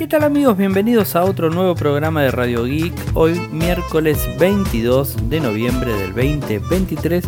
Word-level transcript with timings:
¿Qué 0.00 0.06
tal 0.06 0.24
amigos? 0.24 0.56
Bienvenidos 0.56 1.14
a 1.14 1.24
otro 1.24 1.50
nuevo 1.50 1.74
programa 1.74 2.22
de 2.22 2.30
Radio 2.30 2.64
Geek. 2.64 2.94
Hoy 3.12 3.38
miércoles 3.52 4.18
22 4.38 5.28
de 5.28 5.40
noviembre 5.40 5.92
del 5.92 6.14
2023 6.14 7.22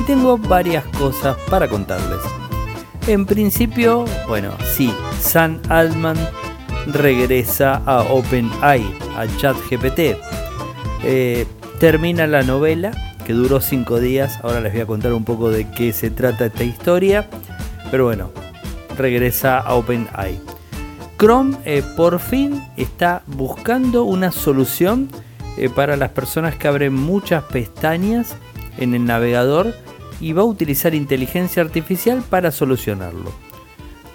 y 0.00 0.04
tengo 0.04 0.38
varias 0.38 0.84
cosas 0.96 1.36
para 1.50 1.66
contarles. 1.66 2.20
En 3.08 3.26
principio, 3.26 4.04
bueno, 4.28 4.52
sí, 4.76 4.94
Sam 5.18 5.60
Altman 5.68 6.16
regresa 6.86 7.82
a 7.84 8.02
OpenAI, 8.02 8.84
a 9.16 9.26
ChatGPT. 9.36 10.16
Eh, 11.02 11.48
termina 11.80 12.28
la 12.28 12.44
novela 12.44 12.92
que 13.26 13.32
duró 13.32 13.60
5 13.60 13.98
días. 13.98 14.38
Ahora 14.44 14.60
les 14.60 14.72
voy 14.72 14.82
a 14.82 14.86
contar 14.86 15.12
un 15.14 15.24
poco 15.24 15.50
de 15.50 15.68
qué 15.68 15.92
se 15.92 16.10
trata 16.10 16.46
esta 16.46 16.62
historia. 16.62 17.28
Pero 17.90 18.04
bueno, 18.04 18.30
regresa 18.96 19.58
a 19.58 19.74
OpenAI. 19.74 20.53
Chrome 21.18 21.56
eh, 21.64 21.82
por 21.96 22.18
fin 22.18 22.62
está 22.76 23.22
buscando 23.26 24.04
una 24.04 24.32
solución 24.32 25.08
eh, 25.56 25.68
para 25.68 25.96
las 25.96 26.10
personas 26.10 26.56
que 26.56 26.68
abren 26.68 26.94
muchas 26.94 27.44
pestañas 27.44 28.36
en 28.78 28.94
el 28.94 29.04
navegador 29.04 29.74
y 30.20 30.32
va 30.32 30.42
a 30.42 30.46
utilizar 30.46 30.94
inteligencia 30.94 31.62
artificial 31.62 32.22
para 32.28 32.50
solucionarlo. 32.50 33.32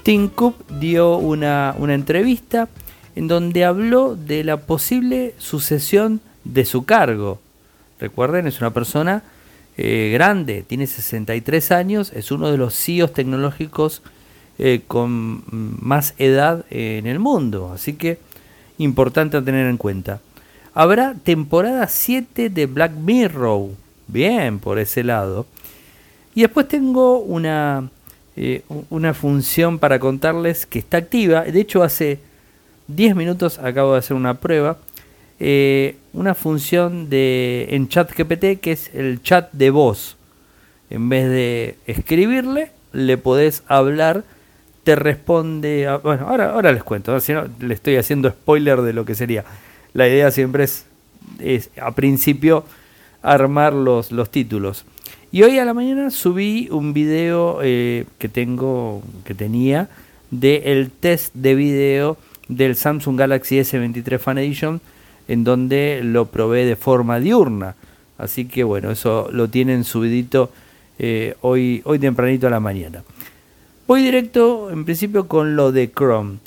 Tim 0.03 0.27
Cook 0.27 0.55
dio 0.79 1.17
una, 1.17 1.75
una 1.77 1.93
entrevista 1.93 2.67
en 3.15 3.27
donde 3.27 3.65
habló 3.65 4.15
de 4.15 4.43
la 4.43 4.57
posible 4.57 5.33
sucesión 5.37 6.21
de 6.43 6.65
su 6.65 6.85
cargo. 6.85 7.39
Recuerden, 7.99 8.47
es 8.47 8.59
una 8.61 8.73
persona 8.73 9.23
eh, 9.77 10.09
grande, 10.13 10.63
tiene 10.67 10.87
63 10.87 11.71
años, 11.71 12.11
es 12.13 12.31
uno 12.31 12.51
de 12.51 12.57
los 12.57 12.75
CEOs 12.75 13.13
tecnológicos 13.13 14.01
eh, 14.59 14.81
con 14.87 15.43
más 15.81 16.13
edad 16.17 16.65
en 16.69 17.07
el 17.07 17.19
mundo. 17.19 17.71
Así 17.73 17.93
que 17.93 18.19
importante 18.77 19.37
a 19.37 19.41
tener 19.41 19.67
en 19.67 19.77
cuenta. 19.77 20.19
Habrá 20.73 21.15
temporada 21.15 21.87
7 21.87 22.49
de 22.49 22.65
Black 22.65 22.93
Mirror. 22.93 23.69
Bien, 24.07 24.59
por 24.59 24.79
ese 24.79 25.03
lado. 25.03 25.45
Y 26.35 26.41
después 26.41 26.67
tengo 26.67 27.19
una, 27.19 27.89
eh, 28.35 28.63
una 28.89 29.13
función 29.13 29.79
para 29.79 29.99
contarles 29.99 30.65
que 30.65 30.79
está 30.79 30.97
activa. 30.97 31.41
De 31.43 31.59
hecho, 31.59 31.83
hace 31.83 32.19
10 32.87 33.15
minutos 33.15 33.59
acabo 33.59 33.93
de 33.93 33.99
hacer 33.99 34.15
una 34.15 34.35
prueba. 34.35 34.77
Eh, 35.39 35.95
una 36.13 36.35
función 36.35 37.09
de, 37.09 37.67
en 37.71 37.87
ChatGPT 37.87 38.59
que 38.61 38.71
es 38.73 38.93
el 38.93 39.21
chat 39.21 39.51
de 39.53 39.69
voz. 39.69 40.17
En 40.89 41.09
vez 41.09 41.29
de 41.29 41.77
escribirle, 41.85 42.71
le 42.93 43.17
podés 43.17 43.63
hablar 43.67 44.23
te 44.89 44.95
responde. 44.95 45.87
bueno, 46.01 46.27
ahora, 46.27 46.53
ahora 46.53 46.71
les 46.71 46.83
cuento, 46.83 47.19
si 47.19 47.31
no, 47.31 47.43
le 47.59 47.75
estoy 47.75 47.97
haciendo 47.97 48.27
spoiler 48.27 48.81
de 48.81 48.91
lo 48.91 49.05
que 49.05 49.13
sería. 49.13 49.45
La 49.93 50.07
idea 50.07 50.31
siempre 50.31 50.63
es, 50.63 50.87
es 51.37 51.69
a 51.79 51.91
principio 51.91 52.63
armar 53.21 53.73
los, 53.73 54.11
los 54.11 54.31
títulos. 54.31 54.85
Y 55.31 55.43
hoy 55.43 55.59
a 55.59 55.65
la 55.65 55.75
mañana 55.75 56.09
subí 56.09 56.69
un 56.71 56.93
video 56.93 57.59
eh, 57.61 58.05
que 58.17 58.29
tengo, 58.29 59.03
que 59.25 59.35
tenía, 59.35 59.89
del 60.31 60.63
el 60.63 60.89
test 60.89 61.35
de 61.35 61.53
video 61.53 62.17
del 62.47 62.75
Samsung 62.75 63.15
Galaxy 63.15 63.59
S23 63.59 64.17
Fan 64.17 64.39
Edition, 64.39 64.81
en 65.27 65.43
donde 65.43 66.01
lo 66.03 66.25
probé 66.25 66.65
de 66.65 66.75
forma 66.75 67.19
diurna. 67.19 67.75
Así 68.17 68.45
que 68.45 68.63
bueno, 68.63 68.89
eso 68.89 69.29
lo 69.31 69.49
tienen 69.49 69.83
subidito 69.83 70.49
eh, 70.97 71.35
hoy, 71.41 71.83
hoy 71.85 71.99
tempranito 71.99 72.47
a 72.47 72.49
la 72.49 72.59
mañana. 72.59 73.03
Voy 73.89 74.03
directo, 74.03 74.69
en 74.69 74.85
principio, 74.85 75.27
con 75.27 75.55
lo 75.55 75.71
de 75.71 75.91
Chrome. 75.91 76.37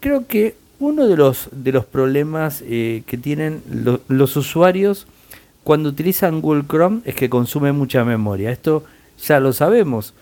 Creo 0.00 0.26
que 0.26 0.56
uno 0.80 1.06
de 1.06 1.16
los, 1.16 1.48
de 1.52 1.70
los 1.70 1.84
problemas 1.84 2.60
eh, 2.66 3.04
que 3.06 3.16
tienen 3.16 3.62
los 4.08 4.36
usuarios 4.36 5.06
cuando 5.62 5.90
utilizan 5.90 6.40
Google 6.40 6.64
Chrome 6.68 7.02
es 7.04 7.14
que 7.14 7.30
consume 7.30 7.70
mucha 7.70 8.04
memoria. 8.04 8.50
Esto 8.50 8.82
ya 9.24 9.38
lo 9.38 9.52
sabemos. 9.52 10.12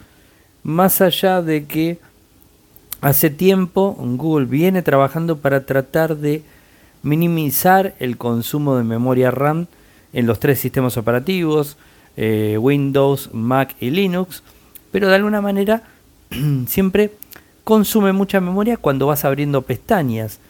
Más 0.63 1.01
allá 1.01 1.41
de 1.41 1.65
que 1.65 1.99
hace 3.01 3.31
tiempo 3.31 3.97
Google 3.99 4.45
viene 4.45 4.83
trabajando 4.83 5.39
para 5.39 5.65
tratar 5.65 6.19
de 6.19 6.43
minimizar 7.03 7.95
el 8.01 8.19
consumo 8.19 8.77
de 8.77 8.85
memoria 8.85 9.31
RAM 9.31 9.67
en 10.13 10.27
los 10.27 10.39
tres 10.41 10.59
sistemas 10.59 10.99
operativos, 10.99 11.79
eh, 12.19 12.59
Windows, 12.61 13.31
Mac 13.33 13.75
y 13.81 13.89
Linux, 13.89 14.43
pero 14.93 15.09
de 15.09 15.15
alguna 15.15 15.41
manera 15.41 15.85
siempre 16.67 17.13
consume 17.65 18.13
mucha 18.13 18.41
memoria 18.41 18.77
cuando 18.77 19.07
vas 19.07 19.25
abriendo 19.25 19.63
pestañas. 19.63 20.41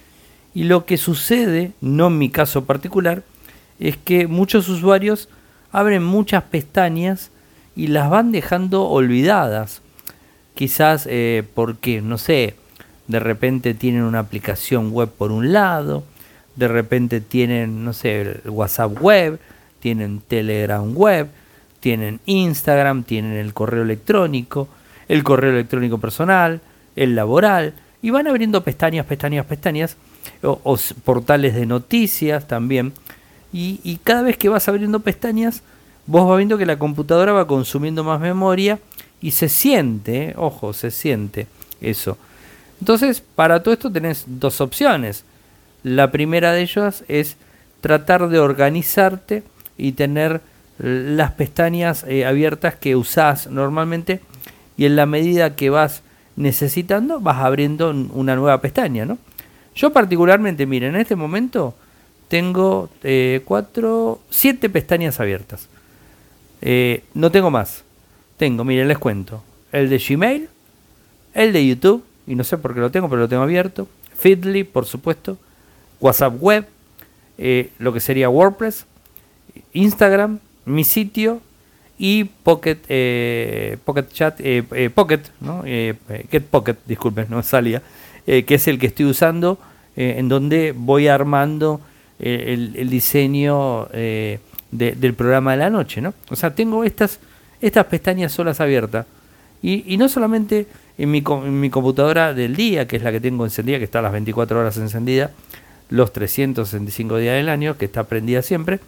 Y 0.55 0.65
lo 0.65 0.85
que 0.85 0.97
sucede, 0.97 1.73
no 1.81 2.09
en 2.09 2.19
mi 2.19 2.31
caso 2.31 2.65
particular, 2.65 3.23
es 3.79 3.97
que 3.97 4.27
muchos 4.27 4.69
usuarios 4.69 5.29
abren 5.73 6.03
muchas 6.03 6.43
pestañas 6.45 7.31
y 7.77 7.87
las 7.87 8.11
van 8.11 8.33
dejando 8.33 8.89
olvidadas. 8.89 9.83
Quizás 10.55 11.07
eh, 11.09 11.45
porque, 11.55 12.03
no 12.03 12.19
sé, 12.19 12.55
de 13.07 13.21
repente 13.21 13.75
tienen 13.75 14.03
una 14.03 14.19
aplicación 14.19 14.91
web 14.91 15.09
por 15.09 15.33
un 15.33 15.53
lado, 15.53 16.05
de 16.57 16.69
repente 16.69 17.21
tienen, 17.21 17.85
no 17.85 17.93
sé, 17.93 18.41
WhatsApp 18.45 19.01
web, 19.01 19.41
tienen 19.79 20.21
Telegram 20.21 20.93
web, 20.95 21.29
tienen 21.81 22.21
Instagram, 22.27 23.05
tienen 23.05 23.33
el 23.33 23.55
correo 23.55 23.83
electrónico, 23.83 24.69
el 25.10 25.25
correo 25.25 25.50
electrónico 25.50 25.98
personal, 25.98 26.60
el 26.94 27.16
laboral, 27.16 27.75
y 28.00 28.10
van 28.10 28.28
abriendo 28.28 28.62
pestañas, 28.62 29.04
pestañas, 29.06 29.44
pestañas, 29.44 29.97
o, 30.41 30.78
portales 31.04 31.56
de 31.56 31.66
noticias 31.66 32.47
también, 32.47 32.93
y, 33.53 33.99
cada 34.04 34.22
vez 34.22 34.37
que 34.37 34.49
vas 34.49 34.69
abriendo 34.69 35.00
pestañas, 35.00 35.65
vos 36.06 36.28
vas 36.28 36.37
viendo 36.37 36.56
que 36.56 36.65
la 36.65 36.78
computadora 36.78 37.32
va 37.32 37.49
consumiendo 37.49 38.04
más 38.04 38.20
memoria 38.20 38.78
y 39.20 39.32
se 39.32 39.49
siente, 39.49 40.34
ojo, 40.37 40.72
se 40.72 40.93
siente 40.93 41.49
eso. 41.81 42.16
Entonces, 42.78 43.20
para 43.20 43.65
todo 43.65 43.75
esto 43.75 43.91
tenés 43.91 44.22
dos 44.28 44.60
opciones. 44.60 45.25
La 45.82 46.12
primera 46.12 46.53
de 46.53 46.62
ellas 46.62 47.03
es 47.09 47.37
tratar 47.81 48.28
de 48.28 48.38
organizarte 48.38 49.43
y 49.76 49.93
tener 49.93 50.41
las 50.78 51.32
pestañas 51.32 52.04
eh, 52.06 52.25
abiertas 52.25 52.76
que 52.76 52.94
usás 52.94 53.49
normalmente 53.49 54.20
y 54.81 54.87
en 54.87 54.97
la 54.97 55.05
medida 55.05 55.57
que 55.57 55.69
vas 55.69 56.01
necesitando 56.37 57.21
vas 57.21 57.37
abriendo 57.37 57.91
una 57.91 58.35
nueva 58.35 58.63
pestaña, 58.63 59.05
¿no? 59.05 59.19
Yo 59.75 59.93
particularmente, 59.93 60.65
miren, 60.65 60.95
en 60.95 61.03
este 61.03 61.17
momento 61.17 61.75
tengo 62.29 62.89
eh, 63.03 63.43
cuatro, 63.45 64.23
siete 64.31 64.71
pestañas 64.71 65.21
abiertas. 65.21 65.69
Eh, 66.63 67.05
no 67.13 67.31
tengo 67.31 67.51
más. 67.51 67.85
Tengo, 68.39 68.65
miren, 68.65 68.89
les 68.89 68.97
cuento. 68.97 69.45
El 69.71 69.91
de 69.91 69.99
Gmail, 69.99 70.49
el 71.35 71.53
de 71.53 71.67
YouTube, 71.67 72.03
y 72.27 72.35
no 72.35 72.43
sé 72.43 72.57
por 72.57 72.73
qué 72.73 72.81
lo 72.81 72.91
tengo, 72.91 73.11
pero 73.11 73.21
lo 73.21 73.29
tengo 73.29 73.43
abierto. 73.43 73.87
Feedly, 74.17 74.65
por 74.65 74.87
supuesto. 74.87 75.37
WhatsApp 76.01 76.43
Web, 76.43 76.67
eh, 77.37 77.69
lo 77.79 77.93
que 77.93 78.01
sería 78.01 78.31
WordPress, 78.31 78.87
Instagram, 79.75 80.39
mi 80.65 80.85
sitio 80.85 81.43
y 82.03 82.25
Pocket, 82.25 82.78
eh, 82.88 83.77
Pocket 83.84 84.06
Chat, 84.11 84.41
eh, 84.41 84.65
eh, 84.72 84.88
Pocket, 84.88 85.21
¿no? 85.43 85.62
Get 85.62 86.44
Pocket, 86.50 86.77
disculpen, 86.87 87.27
no 87.28 87.43
salía, 87.43 87.83
que 88.25 88.47
es 88.49 88.69
el 88.69 88.78
que 88.78 88.87
estoy 88.87 89.05
usando, 89.05 89.59
en 89.94 90.27
donde 90.31 90.72
voy 90.75 91.09
armando 91.09 91.83
el, 92.19 92.88
diseño 92.88 93.87
del 93.93 95.15
programa 95.15 95.50
de 95.50 95.59
la 95.59 95.69
noche, 95.69 96.00
¿no? 96.00 96.15
O 96.31 96.37
sea, 96.37 96.55
tengo 96.55 96.84
estas, 96.84 97.21
estas 97.61 97.84
pestañas 97.84 98.32
solas 98.32 98.61
abiertas. 98.61 99.05
Y, 99.62 99.99
no 99.99 100.09
solamente 100.09 100.69
en 100.97 101.11
mi, 101.11 101.22
en 101.27 101.61
mi 101.61 101.69
computadora 101.69 102.32
del 102.32 102.56
día, 102.56 102.88
que 102.88 102.97
es 102.97 103.03
la 103.03 103.12
que 103.12 103.21
tengo 103.21 103.44
encendida, 103.44 103.77
que 103.77 103.84
está 103.84 103.99
a 103.99 104.02
las 104.02 104.12
24 104.12 104.58
horas 104.58 104.79
encendida, 104.79 105.32
los 105.91 106.14
365 106.14 107.19
días 107.19 107.35
del 107.35 107.50
año, 107.50 107.76
que 107.76 107.85
está 107.85 108.05
prendida 108.05 108.41
siempre, 108.41 108.81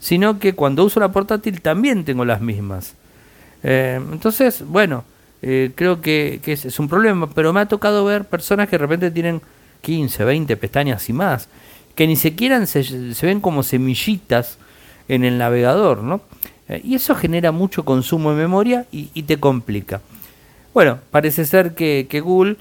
sino 0.00 0.40
que 0.40 0.54
cuando 0.54 0.84
uso 0.84 0.98
la 0.98 1.12
portátil 1.12 1.60
también 1.60 2.04
tengo 2.04 2.24
las 2.24 2.40
mismas. 2.40 2.94
Eh, 3.62 4.00
entonces, 4.12 4.64
bueno, 4.66 5.04
eh, 5.42 5.70
creo 5.74 6.00
que, 6.00 6.40
es, 6.44 6.80
un 6.80 6.88
problema, 6.88 7.28
pero 7.30 7.52
me 7.52 7.60
ha 7.60 7.66
tocado 7.66 8.04
ver 8.04 8.24
personas 8.24 8.68
que 8.68 8.72
de 8.72 8.78
repente 8.78 9.10
tienen 9.12 9.40
15, 9.82 10.24
20 10.24 10.56
pestañas 10.56 11.08
y 11.08 11.12
más, 11.12 11.48
que 11.94 12.06
ni 12.06 12.16
siquiera 12.16 12.64
se, 12.66 13.14
se 13.14 13.26
ven 13.26 13.40
como 13.40 13.62
semillitas 13.62 14.58
en 15.08 15.24
el 15.24 15.38
navegador, 15.38 16.02
¿no? 16.02 16.22
Eh, 16.68 16.80
y 16.84 16.94
eso 16.94 17.14
genera 17.14 17.52
mucho 17.52 17.84
consumo 17.84 18.30
de 18.30 18.36
memoria 18.36 18.86
y, 18.92 19.22
te 19.24 19.38
complica. 19.38 20.00
Bueno, 20.72 21.00
parece 21.10 21.44
ser 21.44 21.74
que, 21.74 22.06
que 22.08 22.20
Google 22.20 22.56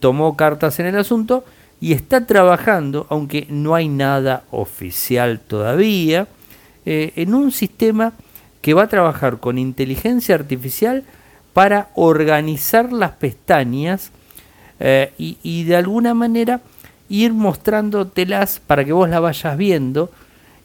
tomó 0.00 0.36
cartas 0.36 0.80
en 0.80 0.86
el 0.86 0.98
asunto 0.98 1.44
y 1.80 1.92
está 1.92 2.26
trabajando, 2.26 3.06
aunque 3.10 3.46
no 3.48 3.74
hay 3.74 3.88
nada 3.88 4.42
oficial 4.50 5.40
todavía, 5.40 6.26
eh, 6.86 7.12
en 7.16 7.34
un 7.34 7.52
sistema 7.52 8.12
que 8.60 8.74
va 8.74 8.84
a 8.84 8.88
trabajar 8.88 9.38
con 9.38 9.58
inteligencia 9.58 10.34
artificial 10.34 11.04
para 11.52 11.88
organizar 11.94 12.92
las 12.92 13.12
pestañas 13.12 14.10
eh, 14.80 15.12
y, 15.18 15.64
de 15.64 15.76
alguna 15.76 16.14
manera 16.14 16.60
ir 17.08 17.32
mostrándotelas 17.32 18.60
para 18.66 18.84
que 18.84 18.92
vos 18.92 19.08
las 19.08 19.20
vayas 19.20 19.56
viendo 19.56 20.10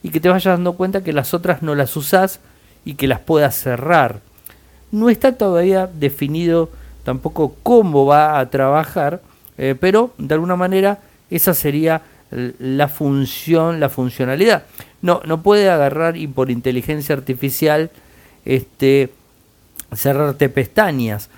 y 0.02 0.10
que 0.10 0.20
te 0.20 0.30
vayas 0.30 0.56
dando 0.56 0.74
cuenta 0.74 1.04
que 1.04 1.14
las 1.14 1.34
otras 1.34 1.62
no 1.62 1.76
las 1.76 1.96
usás 1.96 2.40
y 2.86 2.96
que 2.96 3.08
las 3.08 3.20
puedas 3.20 3.56
cerrar. 3.56 4.22
No 4.92 5.10
está 5.10 5.38
todavía 5.38 5.88
definido 5.88 6.70
tampoco 7.04 7.56
cómo 7.62 8.06
va 8.06 8.40
a 8.40 8.50
trabajar, 8.50 9.22
eh, 9.58 9.76
pero 9.80 10.14
de 10.18 10.34
alguna 10.34 10.56
manera 10.56 11.00
esa 11.30 11.54
sería 11.54 12.02
la 12.32 12.88
función, 12.88 13.80
la 13.80 13.90
funcionalidad. 13.90 14.64
No, 15.02 15.22
no 15.26 15.42
puede 15.42 15.70
agarrar 15.70 16.18
y 16.18 16.28
por 16.28 16.52
inteligencia 16.52 17.16
artificial 17.16 17.90
este, 18.46 19.12
cerrarte 19.94 20.50
pestañas, 20.50 21.30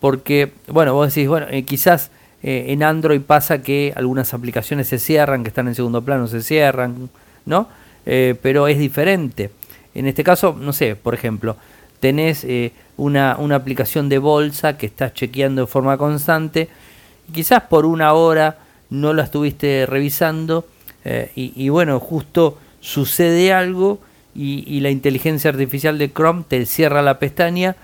porque, 0.00 0.52
bueno, 0.68 0.94
vos 0.94 1.14
decís, 1.14 1.28
bueno, 1.28 1.46
eh, 1.50 1.64
quizás 1.64 2.10
eh, 2.42 2.66
en 2.68 2.82
Android 2.82 3.20
pasa 3.20 3.62
que 3.62 3.92
algunas 3.96 4.34
aplicaciones 4.34 4.88
se 4.88 4.98
cierran, 4.98 5.42
que 5.42 5.48
están 5.48 5.68
en 5.68 5.74
segundo 5.74 6.02
plano, 6.02 6.26
se 6.26 6.42
cierran, 6.42 7.10
¿no? 7.46 7.68
pero 8.04 8.68
es 8.68 8.78
diferente. 8.78 9.50
En 9.94 10.06
este 10.06 10.22
caso, 10.22 10.54
no 10.60 10.74
sé, 10.74 10.94
por 10.94 11.14
ejemplo, 11.14 11.56
tenés 12.00 12.46
una, 12.98 13.36
una 13.38 13.56
aplicación 13.56 14.10
de 14.10 14.18
bolsa 14.18 14.76
que 14.76 14.84
estás 14.84 15.14
chequeando 15.14 15.62
de 15.62 15.66
forma 15.66 15.96
constante, 15.96 16.68
quizás 17.32 17.62
por 17.62 17.86
una 17.86 18.12
hora 18.12 18.58
no 18.90 19.12
la 19.12 19.24
estuviste 19.24 19.86
revisando 19.86 20.66
eh, 21.04 21.30
y, 21.34 21.68
bueno, 21.68 22.00
justo 22.00 22.58
sucede 22.84 23.52
algo 23.52 23.98
y, 24.34 24.80
la 24.80 24.90
inteligencia 24.90 25.50
artificial 25.50 25.96
de 25.96 26.12
Chrome 26.12 26.44
te 26.46 26.66
cierra 26.66 27.02
la 27.02 27.18
pestaña 27.18 27.76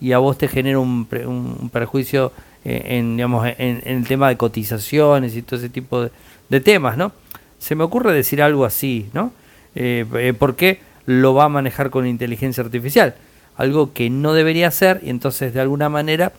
y 0.00 0.12
a 0.12 0.18
vos 0.18 0.38
te 0.38 0.48
genera 0.48 0.78
un, 0.78 1.06
un 1.26 1.70
perjuicio 1.70 2.32
eh, 2.64 2.98
en, 2.98 3.16
digamos, 3.16 3.46
en, 3.58 3.82
el 3.84 4.06
tema 4.06 4.28
de 4.28 4.36
cotizaciones 4.36 5.36
y 5.36 5.42
todo 5.42 5.60
ese 5.60 5.68
tipo 5.68 6.08
de, 6.48 6.60
temas, 6.60 6.96
¿no? 6.96 7.12
Se 7.58 7.74
me 7.74 7.84
ocurre 7.84 8.12
decir 8.12 8.42
algo 8.42 8.64
así, 8.64 9.10
¿no? 9.12 9.32
Eh, 9.74 10.34
¿Por 10.38 10.56
qué 10.56 10.80
lo 11.04 11.34
va 11.34 11.44
a 11.44 11.48
manejar 11.48 11.90
con 11.90 12.06
inteligencia 12.06 12.64
artificial? 12.64 13.14
algo 13.58 13.92
que 13.92 14.08
no 14.08 14.32
debería 14.32 14.70
ser 14.70 15.00
y 15.02 15.10
entonces 15.10 15.52
de 15.52 15.60
alguna 15.60 15.90
manera 15.90 16.32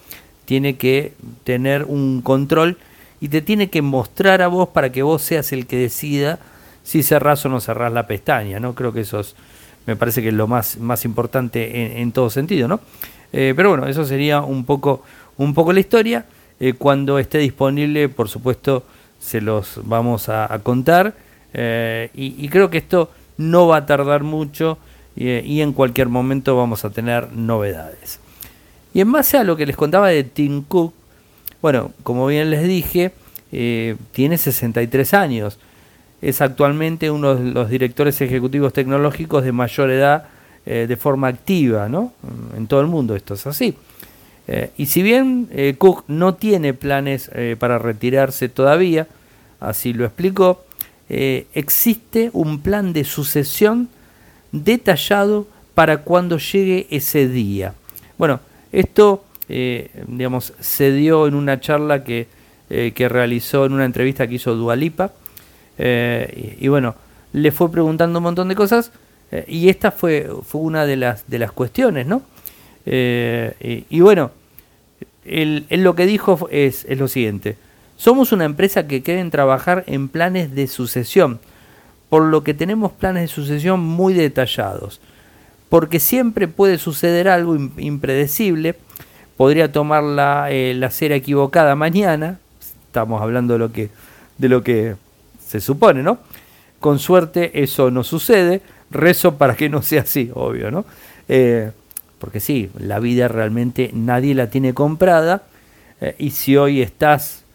tiene 0.46 0.78
que 0.78 1.14
tener 1.44 1.84
un 1.84 2.22
control 2.22 2.78
y 3.22 3.28
te 3.28 3.42
tiene 3.42 3.70
que 3.70 3.82
mostrar 3.82 4.42
a 4.42 4.48
vos 4.48 4.70
para 4.70 4.92
que 4.92 5.04
vos 5.04 5.22
seas 5.22 5.52
el 5.52 5.68
que 5.68 5.76
decida 5.76 6.40
si 6.90 7.04
cerrás 7.04 7.46
o 7.46 7.50
no 7.50 7.60
cerrás 7.60 7.94
la 7.94 8.08
pestaña, 8.08 8.60
¿no? 8.60 8.74
Creo 8.74 8.92
que 8.92 9.02
eso 9.02 9.20
es, 9.20 9.36
me 9.86 9.96
parece 9.96 10.24
que 10.24 10.30
es 10.30 10.34
lo 10.34 10.48
más, 10.48 10.80
más 10.80 11.06
importante 11.06 12.02
en, 12.02 12.12
todo 12.12 12.32
sentido, 12.32 12.68
¿no? 12.68 12.80
Eh, 13.32 13.54
pero 13.56 13.70
bueno, 13.70 13.86
eso 13.86 14.04
sería 14.06 14.42
un 14.42 14.66
poco, 14.66 15.04
un 15.38 15.54
poco 15.54 15.72
la 15.72 15.82
historia. 15.82 16.26
Eh, 16.60 16.74
cuando 16.74 17.20
esté 17.20 17.38
disponible, 17.38 18.10
por 18.10 18.28
supuesto, 18.28 18.86
se 19.20 19.40
los 19.40 19.80
vamos 19.84 20.30
a, 20.30 20.48
contar. 20.64 21.14
Eh, 21.54 22.10
y, 22.16 22.50
creo 22.50 22.72
que 22.72 22.80
esto 22.80 23.12
no 23.38 23.68
va 23.68 23.78
a 23.78 23.86
tardar 23.86 24.24
mucho 24.24 24.80
y, 25.16 25.62
en 25.62 25.74
cualquier 25.74 26.10
momento 26.10 26.58
vamos 26.58 26.86
a 26.86 26.90
tener 26.90 27.32
novedades. 27.34 28.20
Y 28.96 29.02
en 29.02 29.12
base 29.12 29.38
a 29.38 29.44
lo 29.44 29.56
que 29.56 29.68
les 29.68 29.76
contaba 29.76 30.08
de 30.08 30.24
Tim 30.24 30.64
Cook, 30.64 30.96
bueno, 31.62 31.92
como 32.02 32.26
bien 32.26 32.50
les 32.50 32.64
dije, 32.64 33.12
tiene 34.12 34.40
63 34.40 35.14
años. 35.14 35.60
Es 36.22 36.42
actualmente 36.42 37.12
uno 37.12 37.36
de 37.36 37.52
los 37.52 37.70
directores 37.70 38.20
ejecutivos 38.22 38.74
tecnológicos 38.74 39.44
de 39.44 39.52
mayor 39.52 39.90
edad 39.92 40.26
eh, 40.66 40.86
de 40.88 40.98
forma 40.98 41.28
activa, 41.28 41.88
¿no? 41.88 42.14
En 42.58 42.68
todo 42.68 42.82
el 42.82 42.88
mundo 42.88 43.16
esto 43.16 43.34
es 43.36 43.48
así. 43.48 43.76
Eh, 44.48 44.72
y 44.78 44.88
si 44.88 45.02
bien 45.02 45.50
Cook 45.78 46.06
no 46.08 46.36
tiene 46.36 46.74
planes 46.74 47.30
para 47.60 47.78
retirarse 47.78 48.50
todavía, 48.50 49.08
así 49.60 49.94
lo 49.94 50.06
explicó, 50.06 50.64
existe 51.08 52.30
un 52.34 52.60
plan 52.60 52.94
de 52.94 53.04
sucesión 53.04 53.90
detallado 54.52 55.48
para 55.74 56.00
cuando 56.00 56.38
llegue 56.38 56.88
ese 56.90 57.28
día. 57.28 57.74
Bueno, 58.18 58.42
esto, 58.72 59.24
eh, 59.48 59.90
digamos, 60.08 60.54
se 60.60 60.92
dio 60.92 61.28
en 61.28 61.36
una 61.36 61.60
charla 61.60 62.04
que, 62.04 62.28
eh, 62.70 62.92
que, 62.94 63.08
realizó 63.08 63.66
en 63.66 63.74
una 63.74 63.86
entrevista 63.86 64.28
que 64.28 64.36
hizo 64.36 64.56
Dualipa. 64.56 65.14
Eh, 65.80 66.58
y, 66.60 66.68
bueno, 66.68 66.94
le 67.34 67.52
fue 67.52 67.72
preguntando 67.72 68.20
un 68.20 68.24
montón 68.24 68.50
de 68.50 68.56
cosas 68.56 68.92
y 69.48 69.70
esta 69.70 69.92
fue, 69.92 70.28
fue 70.44 70.62
una 70.62 70.86
de 70.86 70.96
las, 70.96 71.28
de 71.28 71.40
las 71.40 71.52
cuestiones, 71.52 72.08
¿no? 72.08 72.22
Y, 72.86 74.00
bueno, 74.00 74.32
él, 75.26 75.66
lo 75.70 75.96
que 75.96 76.06
dijo 76.06 76.48
es, 76.52 76.86
es 76.86 76.98
lo 76.98 77.08
siguiente. 77.08 77.56
Somos 77.96 78.32
una 78.32 78.46
empresa 78.46 78.88
que 78.88 79.04
quieren 79.04 79.30
trabajar 79.30 79.84
en 79.88 80.10
planes 80.10 80.56
de 80.56 80.68
sucesión 80.68 81.40
por 82.10 82.24
lo 82.24 82.44
que 82.44 82.54
tenemos 82.54 82.92
planes 82.92 83.24
de 83.24 83.28
sucesión 83.28 83.80
muy 83.80 84.14
detallados, 84.14 85.00
porque 85.70 86.00
siempre 86.00 86.48
puede 86.48 86.80
suceder 86.80 87.30
algo 87.30 87.56
impredecible, 87.78 88.76
podría 89.38 89.72
tomar 89.72 90.04
la, 90.04 90.48
eh, 90.50 90.90
equivocada 91.12 91.76
mañana, 91.76 92.40
estamos 92.88 93.22
hablando 93.22 93.54
de 93.54 93.60
lo 93.60 93.72
que, 93.72 93.90
de 94.40 94.50
lo 94.50 94.64
que 94.64 94.96
se 95.50 95.60
supone, 95.60 96.04
¿no? 96.04 96.20
Con 96.80 97.00
suerte 97.00 97.64
eso 97.64 97.90
no 97.90 98.04
sucede, 98.04 98.62
rezo 98.92 99.36
para 99.36 99.56
que 99.56 99.68
no 99.68 99.82
sea 99.82 100.04
así, 100.04 100.30
obvio, 100.36 100.70
¿no? 100.70 100.86
Eh, 101.28 101.72
porque 102.20 102.40
sí, 102.40 102.70
la 102.78 103.00
vida 103.00 103.28
realmente 103.28 103.90
nadie 103.94 104.36
la 104.36 104.52
tiene 104.52 104.76
comprada, 104.76 105.42
eh, 106.02 106.16
y 106.20 106.30
si 106.30 106.56
hoy 106.56 106.84
estás 106.84 107.46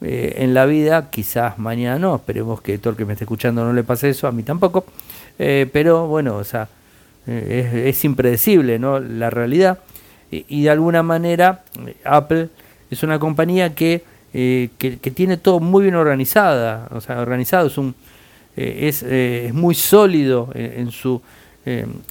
eh, 0.00 0.36
en 0.38 0.54
la 0.54 0.64
vida, 0.64 1.10
quizás 1.10 1.58
mañana 1.58 1.98
no, 1.98 2.14
esperemos 2.14 2.60
que 2.60 2.78
todo 2.78 2.92
el 2.92 2.96
que 2.96 3.04
me 3.04 3.14
esté 3.14 3.24
escuchando 3.24 3.64
no 3.64 3.72
le 3.72 3.82
pase 3.82 4.10
eso, 4.10 4.28
a 4.28 4.32
mí 4.32 4.44
tampoco, 4.44 4.84
pero 5.36 6.06
bueno, 6.06 6.36
o 6.36 6.44
sea, 6.44 6.68
es, 7.26 8.04
impredecible 8.04 8.78
¿no? 8.78 9.00
la 9.00 9.28
realidad 9.28 9.80
y, 10.30 10.62
de 10.62 10.70
alguna 10.70 11.02
manera 11.02 11.64
Apple 12.04 12.50
es 12.88 13.02
una 13.02 13.18
compañía 13.18 13.74
que, 13.74 14.04
que, 14.34 15.12
tiene 15.14 15.36
todo 15.36 15.60
muy 15.60 15.84
bien 15.84 15.94
organizada, 15.94 16.88
o 16.90 17.00
sea, 17.00 17.20
organizado, 17.20 17.68
es, 17.68 17.78
un, 17.78 17.94
es, 18.56 19.02
es 19.02 19.54
muy 19.54 19.74
sólido 19.74 20.50
en, 20.54 20.90
su, 20.90 21.22
en, 21.64 22.02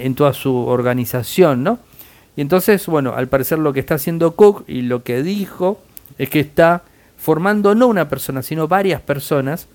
en 0.00 0.14
toda 0.14 0.34
su 0.34 0.54
organización, 0.54 1.64
¿no? 1.64 1.78
Y 2.36 2.42
entonces, 2.42 2.86
bueno, 2.86 3.14
al 3.16 3.28
parecer 3.28 3.58
lo 3.58 3.72
que 3.72 3.80
está 3.80 3.94
haciendo 3.94 4.36
Cook 4.36 4.64
y 4.68 4.82
lo 4.82 5.02
que 5.02 5.22
dijo 5.22 5.80
es 6.18 6.28
que 6.28 6.40
está 6.40 6.82
formando 7.16 7.74
no 7.74 7.86
una 7.86 8.08
persona, 8.08 8.42
sino 8.42 8.68
varias 8.68 9.00
personas, 9.00 9.66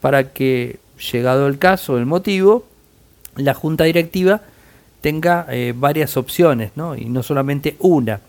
para 0.00 0.32
que, 0.32 0.78
llegado 1.12 1.46
el 1.46 1.58
caso, 1.58 1.98
el 1.98 2.06
motivo, 2.06 2.66
la 3.36 3.54
junta 3.54 3.84
directiva 3.84 4.42
tenga 5.00 5.46
eh, 5.50 5.72
varias 5.76 6.16
opciones, 6.16 6.72
¿no? 6.76 6.94
y 6.94 7.06
no 7.06 7.22
solamente 7.22 7.76
una. 7.78 8.20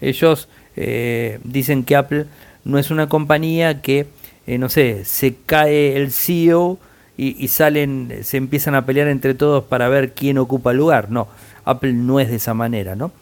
Ellos 0.00 0.48
eh, 0.76 1.38
dicen 1.44 1.84
que 1.84 1.96
Apple 1.96 2.26
no 2.64 2.78
es 2.78 2.90
una 2.90 3.08
compañía 3.08 3.82
que, 3.82 4.06
eh, 4.46 4.58
no 4.58 4.68
sé, 4.68 5.04
se 5.04 5.36
cae 5.46 5.96
el 5.96 6.12
CEO 6.12 6.78
y, 7.16 7.46
salen, 7.46 8.20
se 8.22 8.38
empiezan 8.38 8.74
a 8.74 8.86
pelear 8.86 9.06
entre 9.06 9.34
todos 9.34 9.62
para 9.64 9.88
ver 9.88 10.14
quién 10.14 10.36
ocupa 10.38 10.72
el 10.72 10.78
lugar. 10.78 11.10
No, 11.10 11.28
Apple 11.64 11.92
no 11.92 12.18
es 12.18 12.28
de 12.28 12.36
esa 12.36 12.54
manera, 12.54 12.96
¿no? 12.96 13.12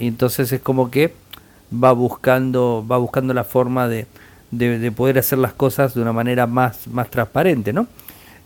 y 0.00 0.06
entonces 0.06 0.50
es 0.52 0.60
como 0.62 0.90
que 0.90 1.12
va 1.70 1.92
buscando, 1.92 2.82
va 2.90 2.96
buscando 2.96 3.34
la 3.34 3.44
forma 3.44 3.88
de, 3.88 4.06
de, 4.50 4.92
poder 4.92 5.18
hacer 5.18 5.38
las 5.38 5.52
cosas 5.52 5.94
de 5.94 6.02
una 6.02 6.12
manera 6.12 6.46
más, 6.46 6.86
más 6.88 7.10
transparente, 7.10 7.72
¿no? 7.72 7.86